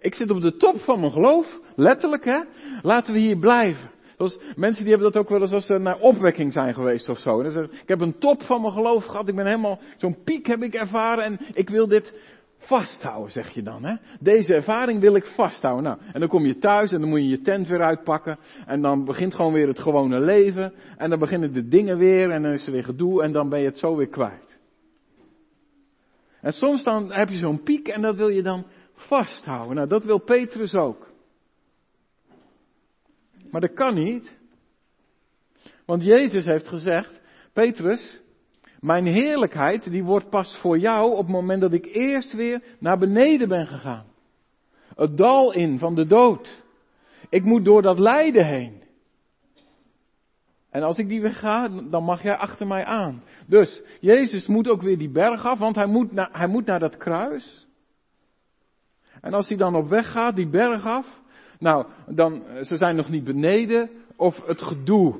ik 0.00 0.14
zit 0.14 0.30
op 0.30 0.40
de 0.40 0.56
top 0.56 0.80
van 0.80 1.00
mijn 1.00 1.12
geloof, 1.12 1.60
letterlijk 1.74 2.24
hè. 2.24 2.40
Laten 2.82 3.14
we 3.14 3.20
hier 3.20 3.38
blijven. 3.38 3.90
Zoals 4.16 4.38
mensen 4.56 4.82
die 4.84 4.92
hebben 4.92 5.12
dat 5.12 5.22
ook 5.22 5.28
wel 5.28 5.40
eens 5.40 5.52
als 5.52 5.66
ze 5.66 5.78
naar 5.78 5.98
opwekking 5.98 6.52
zijn 6.52 6.74
geweest 6.74 7.08
of 7.08 7.18
zo. 7.18 7.40
Ik 7.40 7.88
heb 7.88 8.00
een 8.00 8.18
top 8.18 8.42
van 8.42 8.60
mijn 8.60 8.72
geloof 8.72 9.04
gehad, 9.04 9.28
ik 9.28 9.34
ben 9.34 9.46
helemaal, 9.46 9.80
zo'n 9.96 10.22
piek 10.24 10.46
heb 10.46 10.62
ik 10.62 10.74
ervaren 10.74 11.24
en 11.24 11.38
ik 11.52 11.68
wil 11.68 11.86
dit 11.86 12.14
vasthouden, 12.58 13.32
zeg 13.32 13.50
je 13.50 13.62
dan. 13.62 13.84
Hè? 13.84 13.96
Deze 14.20 14.54
ervaring 14.54 15.00
wil 15.00 15.14
ik 15.14 15.24
vasthouden. 15.24 15.84
Nou, 15.84 15.98
en 16.12 16.20
dan 16.20 16.28
kom 16.28 16.46
je 16.46 16.58
thuis 16.58 16.92
en 16.92 17.00
dan 17.00 17.08
moet 17.08 17.20
je 17.20 17.28
je 17.28 17.40
tent 17.40 17.68
weer 17.68 17.82
uitpakken. 17.82 18.38
En 18.66 18.82
dan 18.82 19.04
begint 19.04 19.34
gewoon 19.34 19.52
weer 19.52 19.68
het 19.68 19.78
gewone 19.78 20.20
leven. 20.20 20.72
En 20.96 21.10
dan 21.10 21.18
beginnen 21.18 21.52
de 21.52 21.68
dingen 21.68 21.98
weer 21.98 22.30
en 22.30 22.42
dan 22.42 22.52
is 22.52 22.66
er 22.66 22.72
weer 22.72 22.84
gedoe 22.84 23.22
en 23.22 23.32
dan 23.32 23.48
ben 23.48 23.60
je 23.60 23.66
het 23.66 23.78
zo 23.78 23.96
weer 23.96 24.08
kwijt. 24.08 24.58
En 26.40 26.52
soms 26.52 26.84
dan 26.84 27.12
heb 27.12 27.28
je 27.28 27.38
zo'n 27.38 27.62
piek 27.62 27.88
en 27.88 28.02
dat 28.02 28.16
wil 28.16 28.28
je 28.28 28.42
dan 28.42 28.66
vasthouden. 28.92 29.76
Nou, 29.76 29.88
dat 29.88 30.04
wil 30.04 30.18
Petrus 30.18 30.74
ook. 30.74 31.14
Maar 33.56 33.68
dat 33.68 33.76
kan 33.76 33.94
niet. 33.94 34.38
Want 35.86 36.02
Jezus 36.02 36.44
heeft 36.44 36.68
gezegd, 36.68 37.20
Petrus, 37.52 38.22
Mijn 38.80 39.06
heerlijkheid, 39.06 39.90
die 39.90 40.04
wordt 40.04 40.30
pas 40.30 40.58
voor 40.60 40.78
jou 40.78 41.10
op 41.10 41.18
het 41.18 41.28
moment 41.28 41.60
dat 41.60 41.72
ik 41.72 41.86
eerst 41.86 42.32
weer 42.32 42.62
naar 42.78 42.98
beneden 42.98 43.48
ben 43.48 43.66
gegaan. 43.66 44.06
Het 44.94 45.16
dal 45.16 45.52
in 45.52 45.78
van 45.78 45.94
de 45.94 46.06
dood. 46.06 46.62
Ik 47.28 47.44
moet 47.44 47.64
door 47.64 47.82
dat 47.82 47.98
lijden 47.98 48.46
heen. 48.46 48.82
En 50.70 50.82
als 50.82 50.98
ik 50.98 51.08
die 51.08 51.20
weer 51.20 51.34
ga, 51.34 51.68
dan 51.68 52.04
mag 52.04 52.22
jij 52.22 52.36
achter 52.36 52.66
mij 52.66 52.84
aan. 52.84 53.22
Dus 53.46 53.82
Jezus 54.00 54.46
moet 54.46 54.68
ook 54.68 54.82
weer 54.82 54.98
die 54.98 55.10
berg 55.10 55.44
af, 55.44 55.58
want 55.58 55.76
hij 55.76 55.86
moet, 55.86 56.12
naar, 56.12 56.28
hij 56.32 56.46
moet 56.46 56.66
naar 56.66 56.80
dat 56.80 56.96
kruis. 56.96 57.66
En 59.20 59.34
als 59.34 59.48
hij 59.48 59.56
dan 59.56 59.74
op 59.74 59.88
weg 59.88 60.10
gaat, 60.10 60.36
die 60.36 60.48
berg 60.48 60.86
af, 60.86 61.24
nou, 61.58 61.86
dan, 62.06 62.42
ze 62.62 62.76
zijn 62.76 62.96
nog 62.96 63.10
niet 63.10 63.24
beneden, 63.24 63.90
of 64.16 64.46
het 64.46 64.62
gedoe 64.62 65.14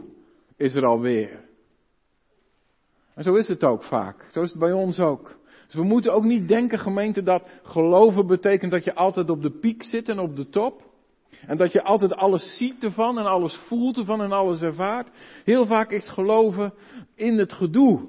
is 0.57 0.75
er 0.75 0.87
alweer. 0.87 1.45
En 3.15 3.23
zo 3.23 3.35
is 3.35 3.49
het 3.49 3.65
ook 3.65 3.83
vaak. 3.83 4.27
Zo 4.31 4.43
is 4.43 4.51
het 4.51 4.59
bij 4.59 4.73
ons 4.73 5.01
ook. 5.01 5.37
Dus 5.67 5.75
we 5.75 5.83
moeten 5.83 6.13
ook 6.13 6.25
niet 6.25 6.49
denken, 6.49 6.79
gemeente, 6.79 7.23
dat 7.23 7.43
geloven 7.63 8.27
betekent 8.27 8.71
dat 8.71 8.85
je 8.85 8.95
altijd 8.95 9.31
op 9.31 9.43
de 9.43 9.51
piek 9.51 9.83
zit 9.83 10.09
en 10.09 10.19
op 10.19 10.37
de 10.37 10.49
top. 10.49 10.85
En 11.47 11.57
dat 11.57 11.73
je 11.73 11.83
altijd 11.83 12.15
alles 12.15 12.57
ziet 12.57 12.85
ervan 12.85 13.19
en 13.19 13.27
alles 13.27 13.57
voelt 13.57 13.99
ervan 13.99 14.23
en 14.23 14.33
alles 14.33 14.63
ervaart. 14.63 15.09
Heel 15.45 15.67
vaak 15.67 15.91
is 15.91 16.09
geloven 16.09 16.73
in 17.15 17.39
het 17.39 17.53
gedoe. 17.53 18.09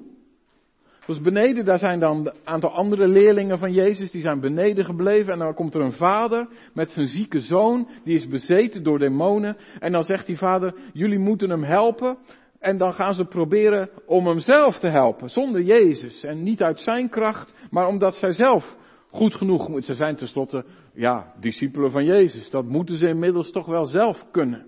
Dus 1.08 1.20
beneden, 1.20 1.64
daar 1.64 1.78
zijn 1.78 2.00
dan 2.00 2.26
een 2.26 2.32
aantal 2.44 2.70
andere 2.70 3.08
leerlingen 3.08 3.58
van 3.58 3.72
Jezus, 3.72 4.10
die 4.10 4.20
zijn 4.20 4.40
beneden 4.40 4.84
gebleven. 4.84 5.32
En 5.32 5.38
dan 5.38 5.54
komt 5.54 5.74
er 5.74 5.80
een 5.80 5.92
vader 5.92 6.48
met 6.74 6.90
zijn 6.90 7.06
zieke 7.06 7.40
zoon, 7.40 7.88
die 8.04 8.16
is 8.16 8.28
bezeten 8.28 8.82
door 8.82 8.98
demonen. 8.98 9.56
En 9.78 9.92
dan 9.92 10.02
zegt 10.02 10.26
die 10.26 10.36
vader, 10.36 10.74
jullie 10.92 11.18
moeten 11.18 11.50
hem 11.50 11.64
helpen. 11.64 12.18
En 12.58 12.78
dan 12.78 12.92
gaan 12.92 13.14
ze 13.14 13.24
proberen 13.24 13.90
om 14.06 14.26
hem 14.26 14.38
zelf 14.38 14.78
te 14.78 14.88
helpen, 14.88 15.28
zonder 15.28 15.62
Jezus. 15.62 16.24
En 16.24 16.42
niet 16.42 16.62
uit 16.62 16.80
zijn 16.80 17.08
kracht, 17.08 17.54
maar 17.70 17.86
omdat 17.86 18.14
zij 18.14 18.32
zelf 18.32 18.76
goed 19.10 19.34
genoeg 19.34 19.68
moeten. 19.68 19.94
Ze 19.94 19.94
zijn 19.94 20.16
tenslotte, 20.16 20.64
ja, 20.94 21.34
discipelen 21.40 21.90
van 21.90 22.04
Jezus. 22.04 22.50
Dat 22.50 22.64
moeten 22.64 22.96
ze 22.96 23.08
inmiddels 23.08 23.50
toch 23.50 23.66
wel 23.66 23.86
zelf 23.86 24.24
kunnen. 24.30 24.66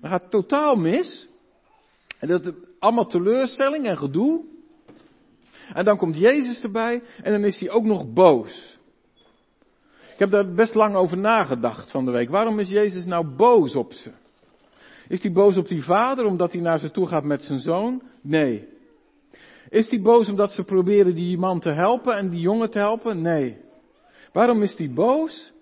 Dan 0.00 0.10
gaat 0.10 0.30
totaal 0.30 0.76
mis. 0.76 1.28
En 2.18 2.28
dat 2.28 2.54
allemaal 2.78 3.06
teleurstelling 3.06 3.86
en 3.86 3.96
gedoe. 3.96 4.51
En 5.74 5.84
dan 5.84 5.96
komt 5.96 6.16
Jezus 6.16 6.62
erbij 6.62 7.02
en 7.22 7.32
dan 7.32 7.44
is 7.44 7.60
hij 7.60 7.70
ook 7.70 7.84
nog 7.84 8.12
boos. 8.12 8.78
Ik 10.12 10.18
heb 10.18 10.30
daar 10.30 10.54
best 10.54 10.74
lang 10.74 10.94
over 10.94 11.18
nagedacht 11.18 11.90
van 11.90 12.04
de 12.04 12.10
week. 12.10 12.30
Waarom 12.30 12.58
is 12.58 12.68
Jezus 12.68 13.04
nou 13.04 13.36
boos 13.36 13.74
op 13.74 13.92
ze? 13.92 14.10
Is 15.08 15.22
hij 15.22 15.32
boos 15.32 15.56
op 15.56 15.68
die 15.68 15.82
vader 15.82 16.24
omdat 16.24 16.52
hij 16.52 16.60
naar 16.60 16.78
ze 16.78 16.90
toe 16.90 17.06
gaat 17.06 17.24
met 17.24 17.42
zijn 17.42 17.58
zoon? 17.58 18.02
Nee. 18.22 18.68
Is 19.68 19.90
hij 19.90 20.00
boos 20.00 20.28
omdat 20.28 20.52
ze 20.52 20.64
proberen 20.64 21.14
die 21.14 21.38
man 21.38 21.60
te 21.60 21.70
helpen 21.70 22.16
en 22.16 22.28
die 22.28 22.40
jongen 22.40 22.70
te 22.70 22.78
helpen? 22.78 23.22
Nee. 23.22 23.56
Waarom 24.32 24.62
is 24.62 24.78
hij 24.78 24.92
boos? 24.92 25.52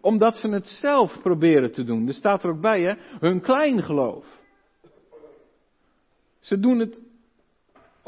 Omdat 0.00 0.36
ze 0.36 0.48
het 0.48 0.66
zelf 0.66 1.20
proberen 1.22 1.72
te 1.72 1.82
doen. 1.82 2.06
Er 2.06 2.14
staat 2.14 2.42
er 2.42 2.50
ook 2.50 2.60
bij, 2.60 2.82
hè? 2.82 2.94
Hun 3.18 3.40
klein 3.40 3.82
geloof. 3.82 4.38
Ze 6.40 6.60
doen 6.60 6.78
het 6.78 7.02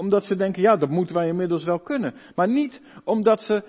omdat 0.02 0.24
ze 0.24 0.36
denken, 0.36 0.62
ja, 0.62 0.76
dat 0.76 0.88
moeten 0.88 1.14
wij 1.14 1.28
inmiddels 1.28 1.64
wel 1.64 1.78
kunnen. 1.78 2.14
Maar 2.34 2.48
niet 2.48 2.82
omdat 3.04 3.40
ze 3.40 3.62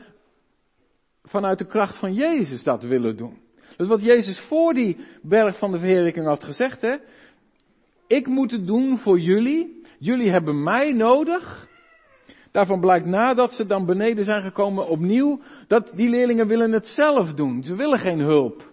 vanuit 1.23 1.57
de 1.57 1.65
kracht 1.65 1.99
van 1.99 2.13
Jezus 2.13 2.63
dat 2.63 2.83
willen 2.83 3.17
doen. 3.17 3.37
Is 3.77 3.87
wat 3.87 4.01
Jezus 4.01 4.39
voor 4.39 4.73
die 4.73 4.97
berg 5.21 5.57
van 5.57 5.71
de 5.71 5.79
verheerlijking 5.79 6.25
had 6.25 6.43
gezegd, 6.43 6.81
hè. 6.81 6.95
Ik 8.07 8.27
moet 8.27 8.51
het 8.51 8.67
doen 8.67 8.97
voor 8.97 9.19
jullie. 9.19 9.81
Jullie 9.99 10.31
hebben 10.31 10.63
mij 10.63 10.93
nodig. 10.93 11.67
Daarvan 12.51 12.79
blijkt 12.79 13.05
nadat 13.05 13.51
ze 13.51 13.65
dan 13.65 13.85
beneden 13.85 14.23
zijn 14.25 14.43
gekomen 14.43 14.87
opnieuw, 14.87 15.39
dat 15.67 15.91
die 15.95 16.09
leerlingen 16.09 16.47
willen 16.47 16.71
het 16.71 16.87
zelf 16.87 17.33
doen. 17.33 17.63
Ze 17.63 17.75
willen 17.75 17.99
geen 17.99 18.19
hulp. 18.19 18.71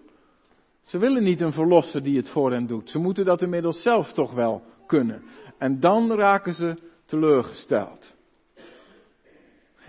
Ze 0.81 0.97
willen 0.97 1.23
niet 1.23 1.41
een 1.41 1.53
verlosser 1.53 2.03
die 2.03 2.17
het 2.17 2.29
voor 2.29 2.51
hen 2.51 2.67
doet. 2.67 2.89
Ze 2.89 2.99
moeten 2.99 3.25
dat 3.25 3.41
inmiddels 3.41 3.81
zelf 3.81 4.11
toch 4.11 4.33
wel 4.33 4.61
kunnen. 4.87 5.23
En 5.57 5.79
dan 5.79 6.11
raken 6.11 6.53
ze 6.53 6.89
teleurgesteld. 7.11 8.13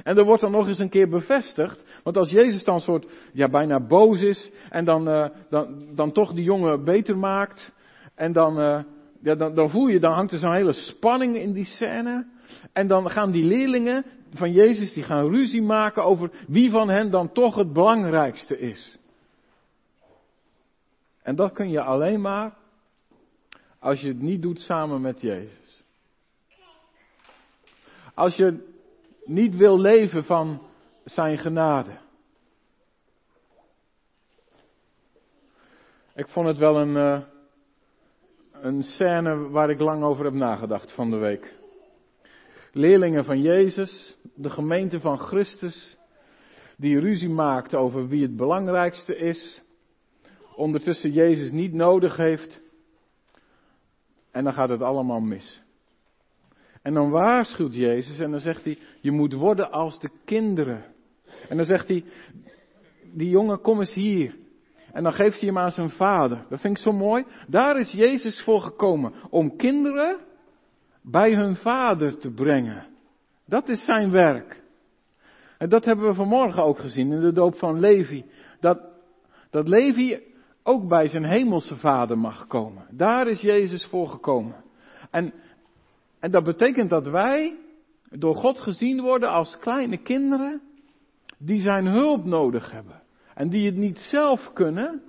En 0.02 0.18
er 0.18 0.24
wordt 0.24 0.42
dan 0.42 0.50
nog 0.50 0.66
eens 0.66 0.78
een 0.78 0.88
keer 0.88 1.08
bevestigd, 1.08 1.84
want 2.02 2.16
als 2.16 2.30
Jezus 2.30 2.64
dan 2.64 2.80
soort, 2.80 3.06
ja 3.32 3.48
bijna 3.48 3.80
boos 3.80 4.20
is 4.20 4.52
en 4.70 4.84
dan, 4.84 5.08
uh, 5.08 5.28
dan, 5.50 5.94
dan 5.94 6.12
toch 6.12 6.32
die 6.32 6.44
jongen 6.44 6.84
beter 6.84 7.18
maakt 7.18 7.72
en 8.14 8.32
dan, 8.32 8.60
uh, 8.60 8.80
ja, 9.20 9.34
dan, 9.34 9.54
dan 9.54 9.70
voel 9.70 9.86
je, 9.86 10.00
dan 10.00 10.12
hangt 10.12 10.32
er 10.32 10.38
zo'n 10.38 10.54
hele 10.54 10.72
spanning 10.72 11.36
in 11.36 11.52
die 11.52 11.64
scène. 11.64 12.26
En 12.72 12.86
dan 12.86 13.10
gaan 13.10 13.30
die 13.30 13.44
leerlingen 13.44 14.04
van 14.32 14.52
Jezus, 14.52 14.92
die 14.92 15.02
gaan 15.02 15.28
ruzie 15.28 15.62
maken 15.62 16.04
over 16.04 16.30
wie 16.46 16.70
van 16.70 16.88
hen 16.88 17.10
dan 17.10 17.32
toch 17.32 17.54
het 17.54 17.72
belangrijkste 17.72 18.58
is. 18.58 18.98
En 21.22 21.36
dat 21.36 21.52
kun 21.52 21.70
je 21.70 21.80
alleen 21.80 22.20
maar 22.20 22.54
als 23.78 24.00
je 24.00 24.08
het 24.08 24.22
niet 24.22 24.42
doet 24.42 24.58
samen 24.60 25.00
met 25.00 25.20
Jezus. 25.20 25.61
Als 28.14 28.36
je 28.36 28.70
niet 29.24 29.56
wil 29.56 29.80
leven 29.80 30.24
van 30.24 30.62
zijn 31.04 31.38
genade. 31.38 31.98
Ik 36.14 36.28
vond 36.28 36.46
het 36.46 36.58
wel 36.58 36.76
een, 36.76 36.96
uh, 36.96 37.22
een 38.52 38.82
scène 38.82 39.48
waar 39.48 39.70
ik 39.70 39.80
lang 39.80 40.02
over 40.02 40.24
heb 40.24 40.34
nagedacht 40.34 40.94
van 40.94 41.10
de 41.10 41.16
week. 41.16 41.54
Leerlingen 42.72 43.24
van 43.24 43.40
Jezus, 43.40 44.16
de 44.34 44.50
gemeente 44.50 45.00
van 45.00 45.18
Christus, 45.18 45.96
die 46.76 47.00
ruzie 47.00 47.28
maakt 47.28 47.74
over 47.74 48.08
wie 48.08 48.22
het 48.22 48.36
belangrijkste 48.36 49.16
is, 49.16 49.62
ondertussen 50.54 51.10
Jezus 51.10 51.50
niet 51.50 51.72
nodig 51.72 52.16
heeft, 52.16 52.60
en 54.30 54.44
dan 54.44 54.52
gaat 54.52 54.68
het 54.68 54.82
allemaal 54.82 55.20
mis. 55.20 55.62
En 56.82 56.94
dan 56.94 57.10
waarschuwt 57.10 57.74
Jezus 57.74 58.18
en 58.18 58.30
dan 58.30 58.40
zegt 58.40 58.64
hij, 58.64 58.78
je 59.00 59.10
moet 59.10 59.32
worden 59.32 59.70
als 59.70 60.00
de 60.00 60.10
kinderen. 60.24 60.84
En 61.48 61.56
dan 61.56 61.66
zegt 61.66 61.88
hij, 61.88 62.04
die 63.12 63.28
jongen, 63.28 63.60
kom 63.60 63.78
eens 63.78 63.94
hier. 63.94 64.34
En 64.92 65.02
dan 65.02 65.12
geeft 65.12 65.38
hij 65.38 65.48
hem 65.48 65.58
aan 65.58 65.70
zijn 65.70 65.90
vader. 65.90 66.44
Dat 66.48 66.60
vind 66.60 66.76
ik 66.76 66.82
zo 66.82 66.92
mooi. 66.92 67.24
Daar 67.46 67.78
is 67.78 67.92
Jezus 67.92 68.42
voor 68.44 68.60
gekomen. 68.60 69.12
Om 69.30 69.56
kinderen 69.56 70.18
bij 71.02 71.34
hun 71.34 71.56
vader 71.56 72.18
te 72.18 72.30
brengen. 72.30 72.86
Dat 73.46 73.68
is 73.68 73.84
zijn 73.84 74.10
werk. 74.10 74.62
En 75.58 75.68
dat 75.68 75.84
hebben 75.84 76.06
we 76.06 76.14
vanmorgen 76.14 76.62
ook 76.62 76.78
gezien 76.78 77.12
in 77.12 77.20
de 77.20 77.32
doop 77.32 77.54
van 77.54 77.80
Levi. 77.80 78.24
Dat, 78.60 78.80
dat 79.50 79.68
Levi 79.68 80.20
ook 80.62 80.88
bij 80.88 81.08
zijn 81.08 81.24
hemelse 81.24 81.76
vader 81.76 82.18
mag 82.18 82.46
komen. 82.46 82.86
Daar 82.90 83.28
is 83.28 83.40
Jezus 83.40 83.86
voor 83.86 84.08
gekomen. 84.08 84.64
En, 85.10 85.32
en 86.22 86.30
dat 86.30 86.44
betekent 86.44 86.90
dat 86.90 87.06
wij 87.06 87.58
door 88.10 88.34
God 88.34 88.60
gezien 88.60 89.00
worden 89.00 89.30
als 89.30 89.58
kleine 89.58 90.02
kinderen 90.02 90.60
die 91.38 91.60
zijn 91.60 91.86
hulp 91.86 92.24
nodig 92.24 92.70
hebben. 92.70 93.02
En 93.34 93.48
die 93.48 93.66
het 93.66 93.76
niet 93.76 93.98
zelf 93.98 94.52
kunnen. 94.52 95.02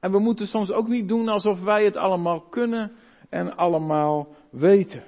En 0.00 0.10
we 0.10 0.18
moeten 0.18 0.46
soms 0.46 0.70
ook 0.70 0.88
niet 0.88 1.08
doen 1.08 1.28
alsof 1.28 1.60
wij 1.60 1.84
het 1.84 1.96
allemaal 1.96 2.40
kunnen 2.40 2.92
en 3.28 3.56
allemaal 3.56 4.28
weten. 4.50 5.04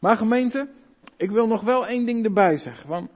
Maar 0.00 0.16
gemeente, 0.16 0.68
ik 1.16 1.30
wil 1.30 1.46
nog 1.46 1.62
wel 1.62 1.86
één 1.86 2.06
ding 2.06 2.24
erbij 2.24 2.56
zeggen. 2.56 2.88
Want 2.88 3.10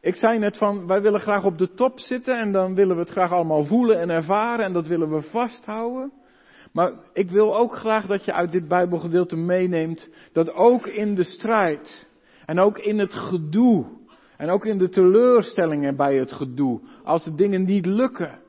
ik 0.00 0.16
zei 0.16 0.38
net 0.38 0.56
van, 0.56 0.86
wij 0.86 1.02
willen 1.02 1.20
graag 1.20 1.44
op 1.44 1.58
de 1.58 1.74
top 1.74 1.98
zitten 1.98 2.38
en 2.38 2.52
dan 2.52 2.74
willen 2.74 2.94
we 2.94 3.02
het 3.02 3.10
graag 3.10 3.32
allemaal 3.32 3.64
voelen 3.64 4.00
en 4.00 4.10
ervaren 4.10 4.64
en 4.64 4.72
dat 4.72 4.86
willen 4.86 5.10
we 5.10 5.22
vasthouden. 5.22 6.12
Maar 6.72 6.92
ik 7.12 7.30
wil 7.30 7.56
ook 7.56 7.76
graag 7.76 8.06
dat 8.06 8.24
je 8.24 8.32
uit 8.32 8.52
dit 8.52 8.68
Bijbelgedeelte 8.68 9.36
meeneemt 9.36 10.08
dat 10.32 10.52
ook 10.52 10.86
in 10.86 11.14
de 11.14 11.24
strijd 11.24 12.08
en 12.46 12.58
ook 12.58 12.78
in 12.78 12.98
het 12.98 13.14
gedoe 13.14 13.86
en 14.36 14.50
ook 14.50 14.64
in 14.64 14.78
de 14.78 14.88
teleurstellingen 14.88 15.96
bij 15.96 16.16
het 16.16 16.32
gedoe, 16.32 16.80
als 17.04 17.24
de 17.24 17.34
dingen 17.34 17.64
niet 17.64 17.86
lukken, 17.86 18.40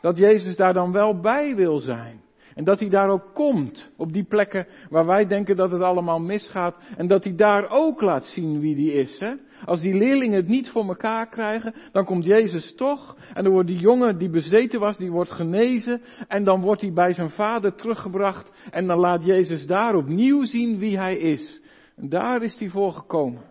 dat 0.00 0.16
Jezus 0.16 0.56
daar 0.56 0.72
dan 0.72 0.92
wel 0.92 1.20
bij 1.20 1.54
wil 1.54 1.78
zijn. 1.78 2.20
En 2.60 2.66
dat 2.66 2.80
hij 2.80 2.88
daar 2.88 3.08
ook 3.08 3.34
komt, 3.34 3.92
op 3.96 4.12
die 4.12 4.24
plekken 4.24 4.66
waar 4.90 5.06
wij 5.06 5.26
denken 5.26 5.56
dat 5.56 5.70
het 5.70 5.80
allemaal 5.80 6.20
misgaat. 6.20 6.76
En 6.96 7.06
dat 7.06 7.24
hij 7.24 7.34
daar 7.34 7.70
ook 7.70 8.00
laat 8.00 8.24
zien 8.24 8.60
wie 8.60 8.74
die 8.74 8.92
is. 8.92 9.18
Hè? 9.18 9.32
Als 9.64 9.80
die 9.80 9.94
leerlingen 9.94 10.36
het 10.36 10.48
niet 10.48 10.70
voor 10.70 10.88
elkaar 10.88 11.28
krijgen, 11.28 11.74
dan 11.92 12.04
komt 12.04 12.24
Jezus 12.24 12.74
toch. 12.74 13.16
En 13.34 13.42
dan 13.44 13.52
wordt 13.52 13.68
die 13.68 13.78
jongen 13.78 14.18
die 14.18 14.30
bezeten 14.30 14.80
was, 14.80 14.96
die 14.96 15.10
wordt 15.10 15.30
genezen. 15.30 16.02
En 16.28 16.44
dan 16.44 16.60
wordt 16.60 16.80
hij 16.80 16.92
bij 16.92 17.12
zijn 17.12 17.30
vader 17.30 17.74
teruggebracht. 17.74 18.52
En 18.70 18.86
dan 18.86 18.98
laat 18.98 19.24
Jezus 19.24 19.66
daar 19.66 19.94
opnieuw 19.94 20.44
zien 20.44 20.78
wie 20.78 20.98
hij 20.98 21.16
is. 21.16 21.62
En 21.96 22.08
daar 22.08 22.42
is 22.42 22.58
hij 22.58 22.68
voor 22.68 22.92
gekomen. 22.92 23.42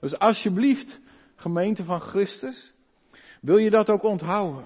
Dus 0.00 0.18
alsjeblieft, 0.18 1.00
gemeente 1.36 1.84
van 1.84 2.00
Christus, 2.00 2.72
wil 3.40 3.56
je 3.56 3.70
dat 3.70 3.90
ook 3.90 4.02
onthouden? 4.02 4.64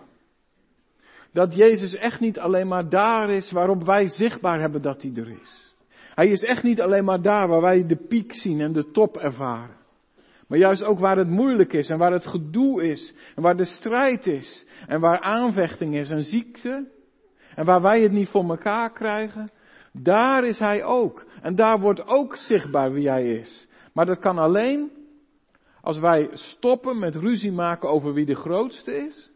Dat 1.35 1.55
Jezus 1.55 1.94
echt 1.94 2.20
niet 2.20 2.38
alleen 2.38 2.68
maar 2.68 2.88
daar 2.88 3.31
is 3.31 3.53
waarop 3.53 3.85
wij 3.85 4.09
zichtbaar 4.09 4.61
hebben 4.61 4.83
dat 4.83 5.03
hij 5.03 5.12
er 5.14 5.29
is. 5.29 5.75
Hij 6.14 6.27
is 6.27 6.42
echt 6.42 6.62
niet 6.62 6.81
alleen 6.81 7.05
maar 7.05 7.23
daar 7.23 7.49
waar 7.49 7.61
wij 7.61 7.87
de 7.87 8.07
piek 8.09 8.35
zien 8.35 8.61
en 8.61 8.73
de 8.73 8.90
top 8.90 9.16
ervaren. 9.16 9.77
Maar 10.49 10.59
juist 10.59 10.83
ook 10.83 10.99
waar 10.99 11.16
het 11.16 11.29
moeilijk 11.29 11.73
is 11.73 11.88
en 11.88 11.99
waar 11.99 12.12
het 12.12 12.27
gedoe 12.27 12.88
is 12.88 13.14
en 13.35 13.42
waar 13.42 13.57
de 13.57 13.64
strijd 13.64 14.27
is 14.27 14.66
en 14.87 15.01
waar 15.01 15.20
aanvechting 15.20 15.97
is 15.97 16.11
en 16.11 16.23
ziekte 16.23 16.88
en 17.55 17.64
waar 17.64 17.83
wij 17.83 18.03
het 18.03 18.12
niet 18.12 18.29
voor 18.29 18.49
elkaar 18.49 18.92
krijgen, 18.92 19.51
daar 19.92 20.44
is 20.44 20.59
hij 20.59 20.85
ook. 20.85 21.27
En 21.42 21.55
daar 21.55 21.81
wordt 21.81 22.07
ook 22.07 22.37
zichtbaar 22.37 22.92
wie 22.92 23.09
hij 23.09 23.35
is. 23.35 23.68
Maar 23.92 24.07
dat 24.07 24.18
kan 24.18 24.38
alleen 24.38 24.90
als 25.81 25.99
wij 25.99 26.29
stoppen 26.33 26.99
met 26.99 27.14
ruzie 27.14 27.53
maken 27.53 27.88
over 27.88 28.12
wie 28.12 28.27
de 28.27 28.35
grootste 28.35 28.97
is. 28.97 29.33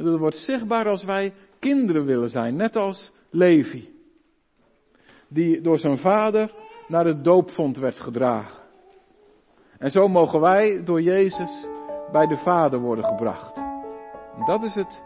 En 0.00 0.06
dat 0.06 0.18
wordt 0.18 0.36
zichtbaar 0.36 0.88
als 0.88 1.04
wij 1.04 1.32
kinderen 1.58 2.04
willen 2.04 2.28
zijn, 2.28 2.56
net 2.56 2.76
als 2.76 3.12
Levi. 3.30 3.88
Die 5.28 5.60
door 5.60 5.78
zijn 5.78 5.98
vader 5.98 6.52
naar 6.88 7.04
het 7.04 7.24
doopvond 7.24 7.76
werd 7.76 7.98
gedragen. 7.98 8.62
En 9.78 9.90
zo 9.90 10.08
mogen 10.08 10.40
wij 10.40 10.82
door 10.84 11.02
Jezus 11.02 11.66
bij 12.12 12.26
de 12.26 12.36
Vader 12.36 12.78
worden 12.78 13.04
gebracht. 13.04 13.60
Dat 14.46 14.62
is 14.62 14.74
het 14.74 15.02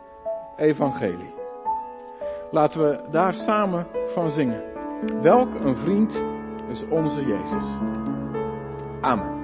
evangelie. 0.56 1.34
Laten 2.50 2.82
we 2.82 3.08
daar 3.10 3.32
samen 3.32 3.86
van 4.06 4.30
zingen. 4.30 4.62
Welk 5.22 5.54
een 5.54 5.76
vriend 5.76 6.24
is 6.68 6.84
onze 6.88 7.24
Jezus. 7.24 7.64
Amen. 9.00 9.43